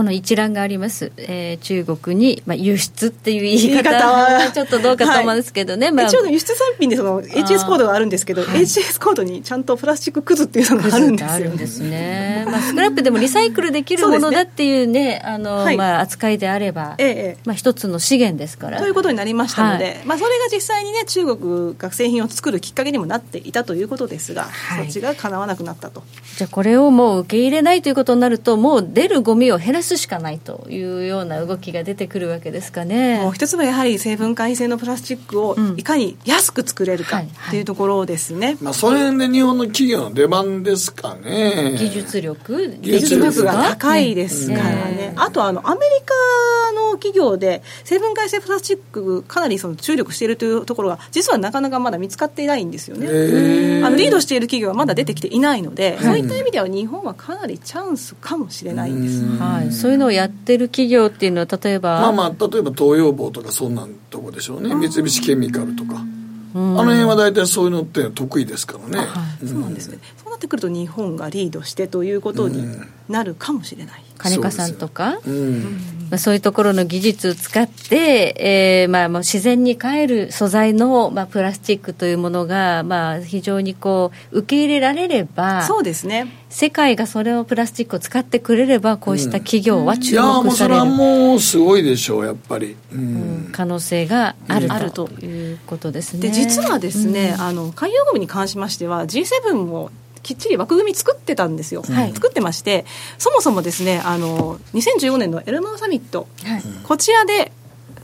[0.00, 8.62] この一覧があります、えー中国に、まあ、輸出っていう言い方はちょっとどうかと思うんですけどね、まあ一応輸出産品でその HS コードがあるんですけど、はい。
[8.62, 11.30] HS コードにちゃんとプラスチックくずっていうのがあるんですよ。
[11.32, 17.38] あるんですね、まあ、スクラップでもリサイクルできるものだっていうねあの、はいまあ、扱いであれば、ええええ。
[17.44, 18.78] まあ、一つの資源ですから。
[18.78, 19.96] ということになりましたので、はい。
[20.06, 24.84] まあ、それが実際にね中国が製品を作るきっかけにもなっていたということですが、はい。
[24.84, 26.02] そっちが叶わなくなったと。
[26.38, 33.20] じゃあこれをもう受け入れないということになるともう出るゴミを減らすしかないというような動きが出てくるわけですかね。
[33.22, 41.74] もう一つはやはり成分解性のプラスチックをうんいかに安く作れるかはいっていうところですね、まあ、その辺で日本の企業の出番ですかね。
[41.78, 45.14] 技術力技技術力がか高いですからね、ね。
[45.16, 46.14] あとあのアメリカ
[46.72, 53.06] の企業で成分解性プラスチックかなりその注力しているというところが実はなかなかまだ見つかっていないんですよね、
[53.84, 64.74] あのリードしている企業はまだ出てきていないので、そういった意味では日本はかなりチャンスかもしれないんです、はい、そういうのをやってる企業っていうのは例えば、まあまあ、例えば東洋棒とかそんなんとこでしょうね。
[64.74, 66.04] 三菱ケミカルとか。
[66.52, 69.06] あの辺は大体そういうのって得意ですからね、
[69.46, 69.98] そうなんですね。
[70.16, 72.66] そうなってくると日本がリードしてということに
[73.08, 75.18] なるかもしれない、金子さんとか。
[75.24, 75.34] そう,、
[76.10, 86.28] まあ、そういうところの技術を使って、えーまあ、もう自然に帰る素材の、まあ、プラスチックというものが、まあ、非常にこう受け入れられればそうですね。
[86.50, 93.50] 世界がそれをプラスチックを使ってくれればこうした企業は注目される、いやもうそれはもうすごいでしょうやっぱり、うん。
[93.52, 96.22] 可能性がある,、あるということですね。
[96.22, 99.92] で実はですね、あの海洋ゴミに関しましては G7 も
[100.22, 102.84] きっちり枠組み作ってたんですよ、はい、作ってまして
[103.18, 107.52] そもそもですねあの2015年のエルマウサミット、はい、こちらで、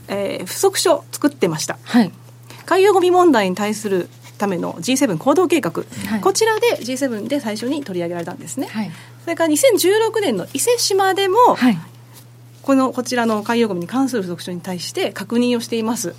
[0.07, 2.11] えー、不足書作ってました、はい、
[2.65, 8.91] 海洋ゴミ問題に対するための G7 行動計画、はい、こちらで G7 で最初に取り上げられたんですね、はい、
[9.23, 11.77] それから2016年の伊勢志摩でも、はい、
[12.61, 16.15] このこちらの海洋ゴミに関する不足書に対して確認をしています、うん、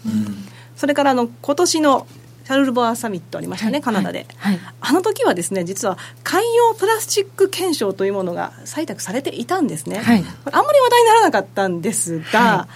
[0.76, 2.06] それからあの今年の
[2.48, 12.66] シャルルボアサミットありましたね、はい、カナダで、はい、あの時はですね実は海洋プラスチック検証というものが採択されていたんですね、はい、あんまり話題にならなかったんですが、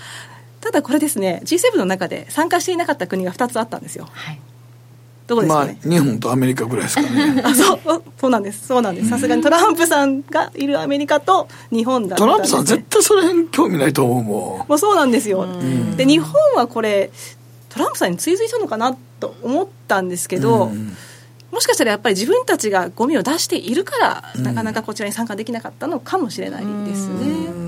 [0.60, 4.08] ただこれですね G7 の中で参加していなかった国が2つあったんですよ、
[5.26, 7.40] どこですかね、まあ、日本とアメリカぐらいですかね。
[7.44, 8.02] あそう。
[8.20, 8.66] そうなんです。
[8.66, 9.08] そうなんです。
[9.08, 14.68] さすがにトランプさんがいるアメリカと日本だったトランプさん絶対それ辺興味ないと思うもん。
[14.68, 15.46] もうそうなんですよ。
[15.96, 17.10] で日本はこれ
[17.72, 20.70] トランプさんに追随したのかなと思ったんですけど、
[21.50, 27.62] もしかしたらやっぱり自分たちがゴミを出しているから、なかなかこちらに参加できなかったのかもしれないですね。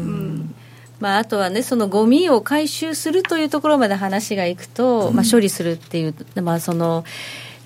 [1.00, 7.04] まあ、あとはね、そのゴミを回収するというところまで話がいくと、まあ、処理するっていう、まあ、その、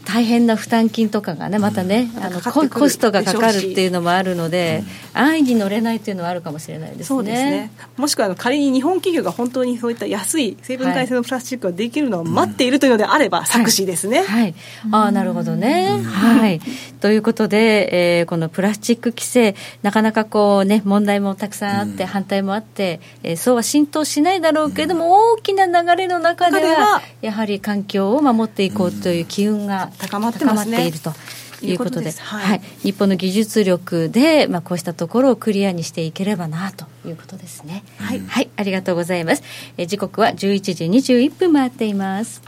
[0.09, 4.82] 大変な負担金とかがねまたね、うん、あのコストがかかるっていうのもあるので、
[5.14, 7.04] うん、安易に乗れないっていうのはあるかもしれないですね。
[7.04, 14.54] そうですねもしくは仮に日本企業が本当にそういった安い成分解性のプラスチックができるのを待っているというのであれば、作詞ですね、はい、はい、
[14.92, 16.61] ああなるほどね、はい。
[17.00, 31.12] ということで、えー、このプラスチック規制なかなかこうね問題もたくさんあって、反対もあって、えー、そうは浸透しないだろうけれども、大きな流れの中ではやはり環境を守っていこうという機運が高まってます、ね、いると。
[31.61, 37.82] いうことで、はい、はい、日本の技術力で、まあ、こうしたところをクリアにしていければなということですね。
[37.99, 39.42] はい、はい、ありがとうございます。
[39.76, 42.42] え時刻は11時21分回っています。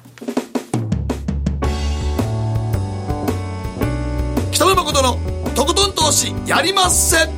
[4.52, 5.18] 北野誠の
[5.54, 7.30] とことん投資やりません。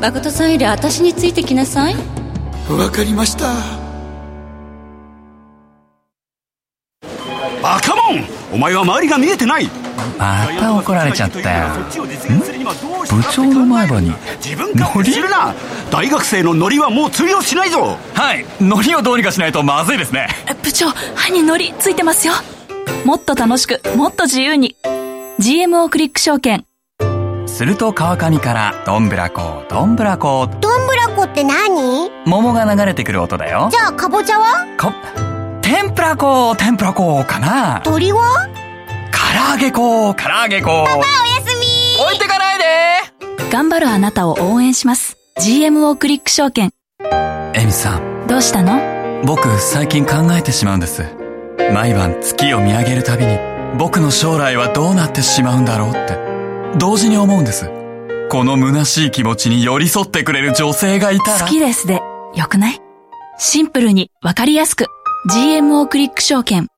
[0.00, 1.96] 誠さんより私についてきなさい。
[2.68, 3.46] わかりました。
[7.62, 9.68] バカモンお前は周りが見えてない。
[10.16, 11.68] また怒られちゃったよ。
[13.10, 15.54] 部長の前歯に自分勝手するな。
[15.90, 17.98] 大学生のノリはもう通用しないぞ。
[18.14, 18.46] はい。
[18.58, 20.28] ノリをどうにかしないとまずいですね。
[20.62, 22.32] 部長歯にノリついてますよ。
[23.04, 24.74] もっと楽しくもっと自由に。
[25.38, 26.64] GMO クリック証券。
[27.46, 30.48] すると川上からどんぶらこどんぶらこ。
[30.62, 32.10] どんぶらこって何？
[32.24, 33.68] 桃が流れてくる音だよ。
[33.70, 34.66] じゃあかぼちゃは？
[34.78, 34.94] か
[35.78, 38.48] 天ぷら粉、天ぷら粉かな鳥は？
[39.12, 40.68] 唐揚げ粉、唐揚げ粉。
[40.68, 41.04] パパおや
[41.46, 42.64] すみ置いてかないで
[43.52, 45.18] 頑張るあなたを応援します。
[45.38, 46.70] GMO クリック証券。
[47.52, 48.26] エミさん。
[48.26, 48.80] どうしたの？
[49.26, 51.04] 僕、最近考えてしまうんです。
[51.74, 53.38] 毎晩月を見上げるたびに、
[53.76, 56.18] 僕の将来はどうなってしまうんだろうって、
[56.78, 57.70] 同時に思うんです。
[58.30, 61.40] この虚しい気持ちに寄り添ってくれる女性がいたら。
[61.40, 62.00] 好きですで、
[62.34, 62.80] よくない？
[63.36, 64.86] シンプルにわかりやすく。
[65.28, 66.68] GMO クリック証券。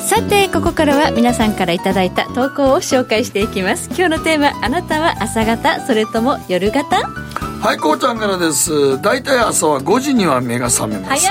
[0.00, 3.86] さてここからは皆さんからいただいた投稿を紹介していきます。
[3.90, 9.00] 今日のテーマあなたは朝方それとも夜型はいこうちゃんからです。
[9.00, 11.30] 大体朝は5時には目が覚めます。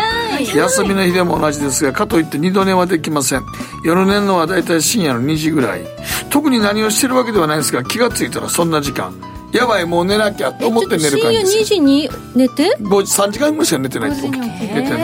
[0.55, 3.43] 休みの日でも同じですがかといって二度寝はできません。
[3.83, 5.81] 夜寝るのは大体深夜の2時ぐらい。
[6.29, 9.13] 特に何をしてるわけではないですが気が付いたらそんな時間
[9.53, 14.45] やばいもう寝なきゃと思って寝る感じです深夜2時に寝て？3時間ぐらいしか寝てないと寝てな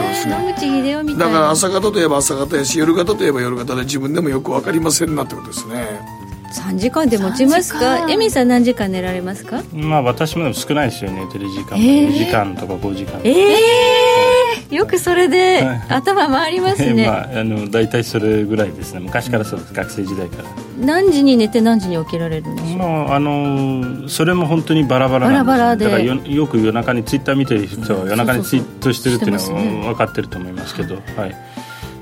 [0.06, 1.16] いですね。
[1.18, 6.00] だから朝方といえば朝方やし夜方といえば夜方で自分でもよく分かりませんなってことですね。
[6.52, 8.10] 3時間で持ちますか？
[8.10, 9.62] エミさん何時間寝られますか？
[9.72, 11.24] まあ私も少ないですよね。
[11.26, 13.56] 寝てる時間えー、4時間とか5時間ええー、
[14.70, 19.00] よくそれで頭回りますね、 まあ、あの大体それぐらいですね。
[19.00, 19.74] 昔からそうです。
[19.74, 20.48] 学生時代から。
[20.78, 25.84] 何時に寝て何時に起きられるんですか、まあ、あのそれも本当にバラバラバラバラで。
[25.84, 31.36] だからよよく夜中にツイッター見てる人は夜中にツイートしてるっていうのは分かってると思いますけど、はい。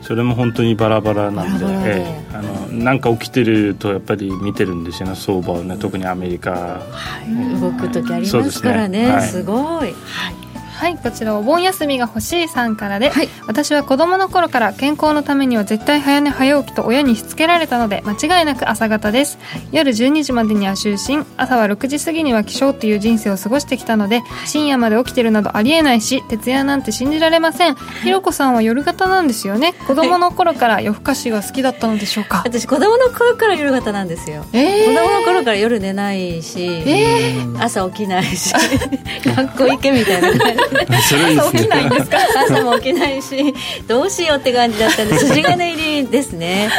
[0.03, 5.15] それも本当にバラバラなんでバえー、あのなんか起きてるとやっぱり見てるんですよね。
[5.17, 5.77] 相場をね。
[5.79, 6.81] 特にアメリカ、は
[7.27, 9.11] い、動く時ありますからね、ね。
[9.11, 10.48] はい、すごい、はい
[10.79, 29.73] はいこちらお盆休みが欲しいさんからで、はい、私は子供の頃から健康のためには絶対早寝早起きと親にしつけられたので間違いなく朝方です、はい、夜12時までには就寝朝は6時過ぎには起床という人生を過ごしてきたので深夜まで起きてるなどありえないし徹夜なんて信じられません、ひろこさんは夜型なんですよね。
[29.87, 32.43] 子供の頃から夜更かしが好きだったのでしょうか？
[32.47, 38.55] 私子供の頃から夜型なんですよ、えー、子供の頃から夜寝ないし、えー、朝起きないし
[39.37, 43.55] 学校行けみたいな感じ朝起きないんですか朝も起きないし
[43.87, 46.71] どうしようって感じだったんで筋金入りですね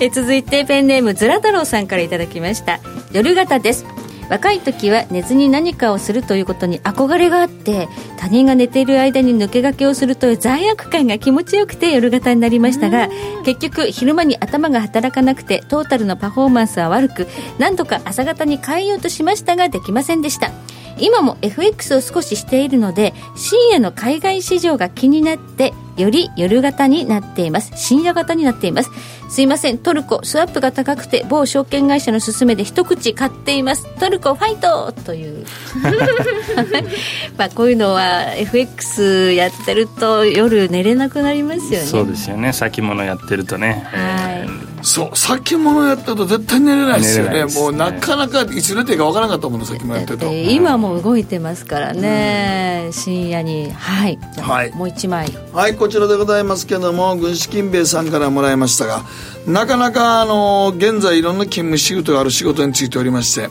[0.00, 2.80] え続いてペンネームずら太郎さんからいただきました
[3.12, 3.84] 夜型です
[4.30, 13.08] 若い時は寝ずに何かをするということに憧れがあって他人が寝ている間に抜け駆けをするという罪悪感が気持ちよくて夜型になりましたが
[13.44, 17.26] 結局昼間に頭が働かなくてトータルのパフォーマンスは悪く
[17.58, 20.52] 何とか朝方に変えようとしましたができませんでした。
[21.00, 27.72] 今も FX を少ししているので深夜の海外市場が気になってより夜型になっています。
[27.76, 28.90] 深夜型になっています。
[29.28, 29.78] すいません。
[29.78, 33.86] トルコスワップが高くて某証券会社の勧めで一口買っています。
[33.98, 34.92] トルコファイト!
[34.92, 35.46] という。
[37.38, 41.86] まあこういうのは FX やってると夜寝れなくなりますよね。
[41.86, 42.52] そうですよね。
[42.52, 53.70] 先物やってるとね、はい、そう先物やってると絶対寝れないですよね、ね、もうなかなかいつ寝ていいか分からなかったもの先物やってると今も動いてますからね、うん、深夜に。
[53.70, 55.28] はい、はい、もう一枚。
[55.52, 59.02] はいこちらでございますけども軍資金兵衛さんからもらいましたが
[59.46, 63.48] なかなかあの現在いろんな勤務シフトがある仕事についておりまして、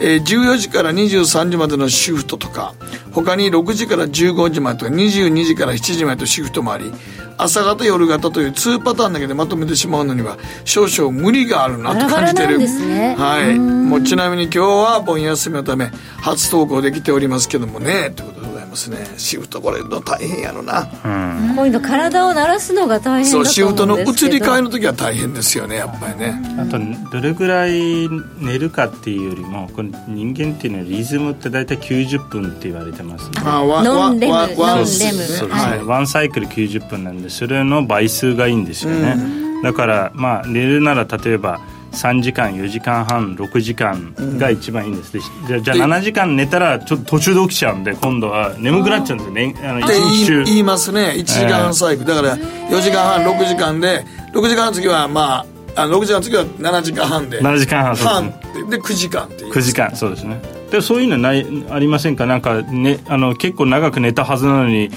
[0.00, 2.74] えー、14時から23時までのシフトとか
[3.12, 6.92] 他に6時から15時までとか22時から7時までとシフトもあり
[7.38, 13.58] 朝方夜方という2パターンだけでまとめてしまうのには少々無理があるなと感じてる、ね、はい。
[13.58, 15.90] もうちなみに今日は盆休みのため
[16.20, 18.35] 初投稿できておりますけどもねということで
[18.76, 26.40] ますねシフトこれの大変やろな、うん、こういうの体を慣らすのが大変だと思うんですそうシフトの移り替えの時は大変ですよねやっぱりね。
[26.58, 26.78] あと
[27.10, 28.08] どれぐらい
[28.38, 34.58] 寝るかっていうよりもこの人間っていうのはリズムって大体90分って言われてます、ね、あワノンレムノンレム。
[34.58, 39.16] そうですね、はい、ワンサイクル90分なんでそれの倍数がいいんですよね、
[39.62, 41.60] だからまあ寝るなら例えば
[41.92, 45.20] 3時間4時間半6時間が一番いいんです、う
[45.58, 49.34] ん、じゃあ7時間寝たらちょっと途中で起きちゃうんで今度は眠くなっちゃうんですよ。
[49.34, 51.14] ねあの日言いますね。
[51.16, 57.40] 1時間半サイクル、だから4時間半6時間で6時間の次はまああ6時間の次は7時間半で。
[57.40, 58.30] 7時間半半
[58.70, 59.52] で9時間っていう。
[59.52, 62.26] 9時間そうですねでそういうのないありませんか？
[62.26, 64.90] なんか、ね、あの結構長く寝たはずなのに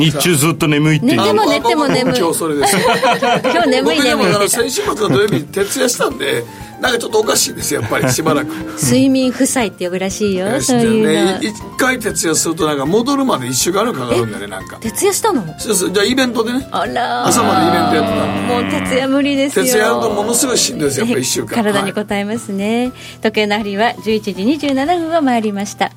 [0.00, 1.16] 日中ずっと眠いっていう。
[1.16, 2.18] 寝ても寝ても眠い。
[2.18, 2.76] 今日それです。
[2.76, 6.44] 今日眠い眠い僕先週末の土曜日徹夜したんで
[6.80, 8.48] なんかちょっとおかしいですやっぱり しばらく。
[8.82, 14.76] 睡眠負債って呼ぶらしいよそういうね一回徹夜するとなんか戻るまで1週間かかるんだねなんか。
[14.76, 15.44] 徹夜したの？
[15.58, 19.64] そうそうじゃあイベントでねあら朝までイベントやってたもう徹夜無理ですよ。
[19.64, 21.48] 徹夜やるとものすごいしんどいですやっぱ1週間。
[21.54, 24.20] 体に応えますね、はい、時計の針は11
[24.58, 25.90] 時27分を回りました。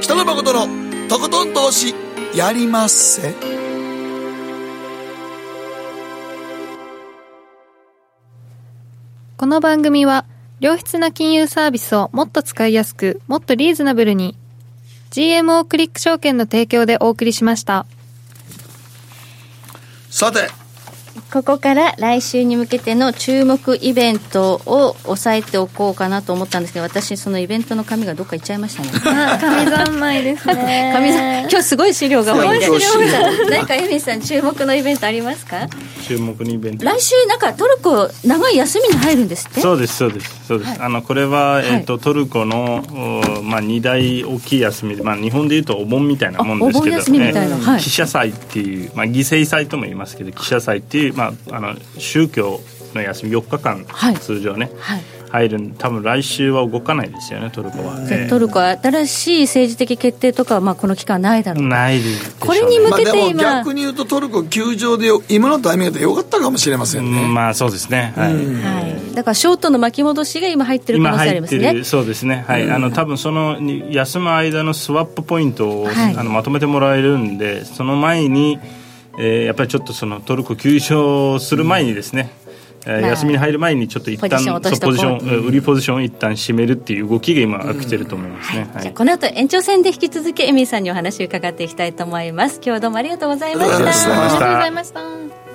[0.00, 0.68] 北野誠の
[1.08, 1.94] とことん投資
[2.34, 3.34] やりまっせ
[9.38, 10.24] この番組は
[10.60, 14.34] 良質な金融サービスをもっと使いやすくもっとリーズナブルに
[15.10, 17.84] GMO クリック証券の提供でお送りしました。
[20.08, 20.48] さて
[21.32, 28.90] ここから来週に向けての注目イベントを押さえておこうかなと思ったんですけど私そのイベントの紙がどっか行っちゃいましたね。
[29.40, 30.92] 紙三昧ですね。
[30.94, 32.66] 紙今日すごい資料が多いで。
[32.66, 32.72] す
[33.50, 35.68] 何かエミさん注目のイベントありますか？
[36.06, 36.84] 注目のイベント。
[36.84, 39.60] 来週なんかトルコ長い休みに入るんですって？
[39.60, 42.84] そうですそうですそうです、はい、あのこれは、えーと、はい、トルコの、
[43.42, 52.60] まあ、2大大きい休みで、まあ、日本でいうとお盆みたいなもんですけど、ね、はい、記者祭っていう、まあ、犠牲祭とも言いますけど記者祭っていう、まあ、あの宗教
[52.94, 53.86] の休み4日間、
[54.20, 55.02] 通常ね、はい。
[55.30, 61.66] 入る多分来週は動かないですよねトルコは、ね、トルコは新しい政治的決定とかはまあこの期間ないだろう。
[61.66, 68.12] ないでね、これに向けて今、まあ、逆に言うとトルコ休場で今のタイミングでよかったかもしれませんね、うん、まあそうですね。
[68.16, 68.80] はい、は
[69.10, 71.84] い、だからショートの巻き戻しが今入ってる可能性ありますね。
[71.84, 72.44] そうですね。
[72.46, 73.58] はい、うん、あの多分その
[73.90, 78.58] 休む間のスワップポイントを、はい、あのまとめてもらえるんでその前に
[79.18, 82.30] えー、やっぱりちょっとそのトルコ休場する前にですね、
[82.86, 84.30] えー、休みに入る前にちょっと一旦
[84.80, 92.56] ポジション売りポジションを一旦締めるっていう動きが今起きてると思いますね、はい、この後延長戦で引き続きエミーさんにお話を伺っていきたいと思います。
[92.56, 93.76] 今日はどうもありがとうございました。
[93.76, 95.45] ありがとうございました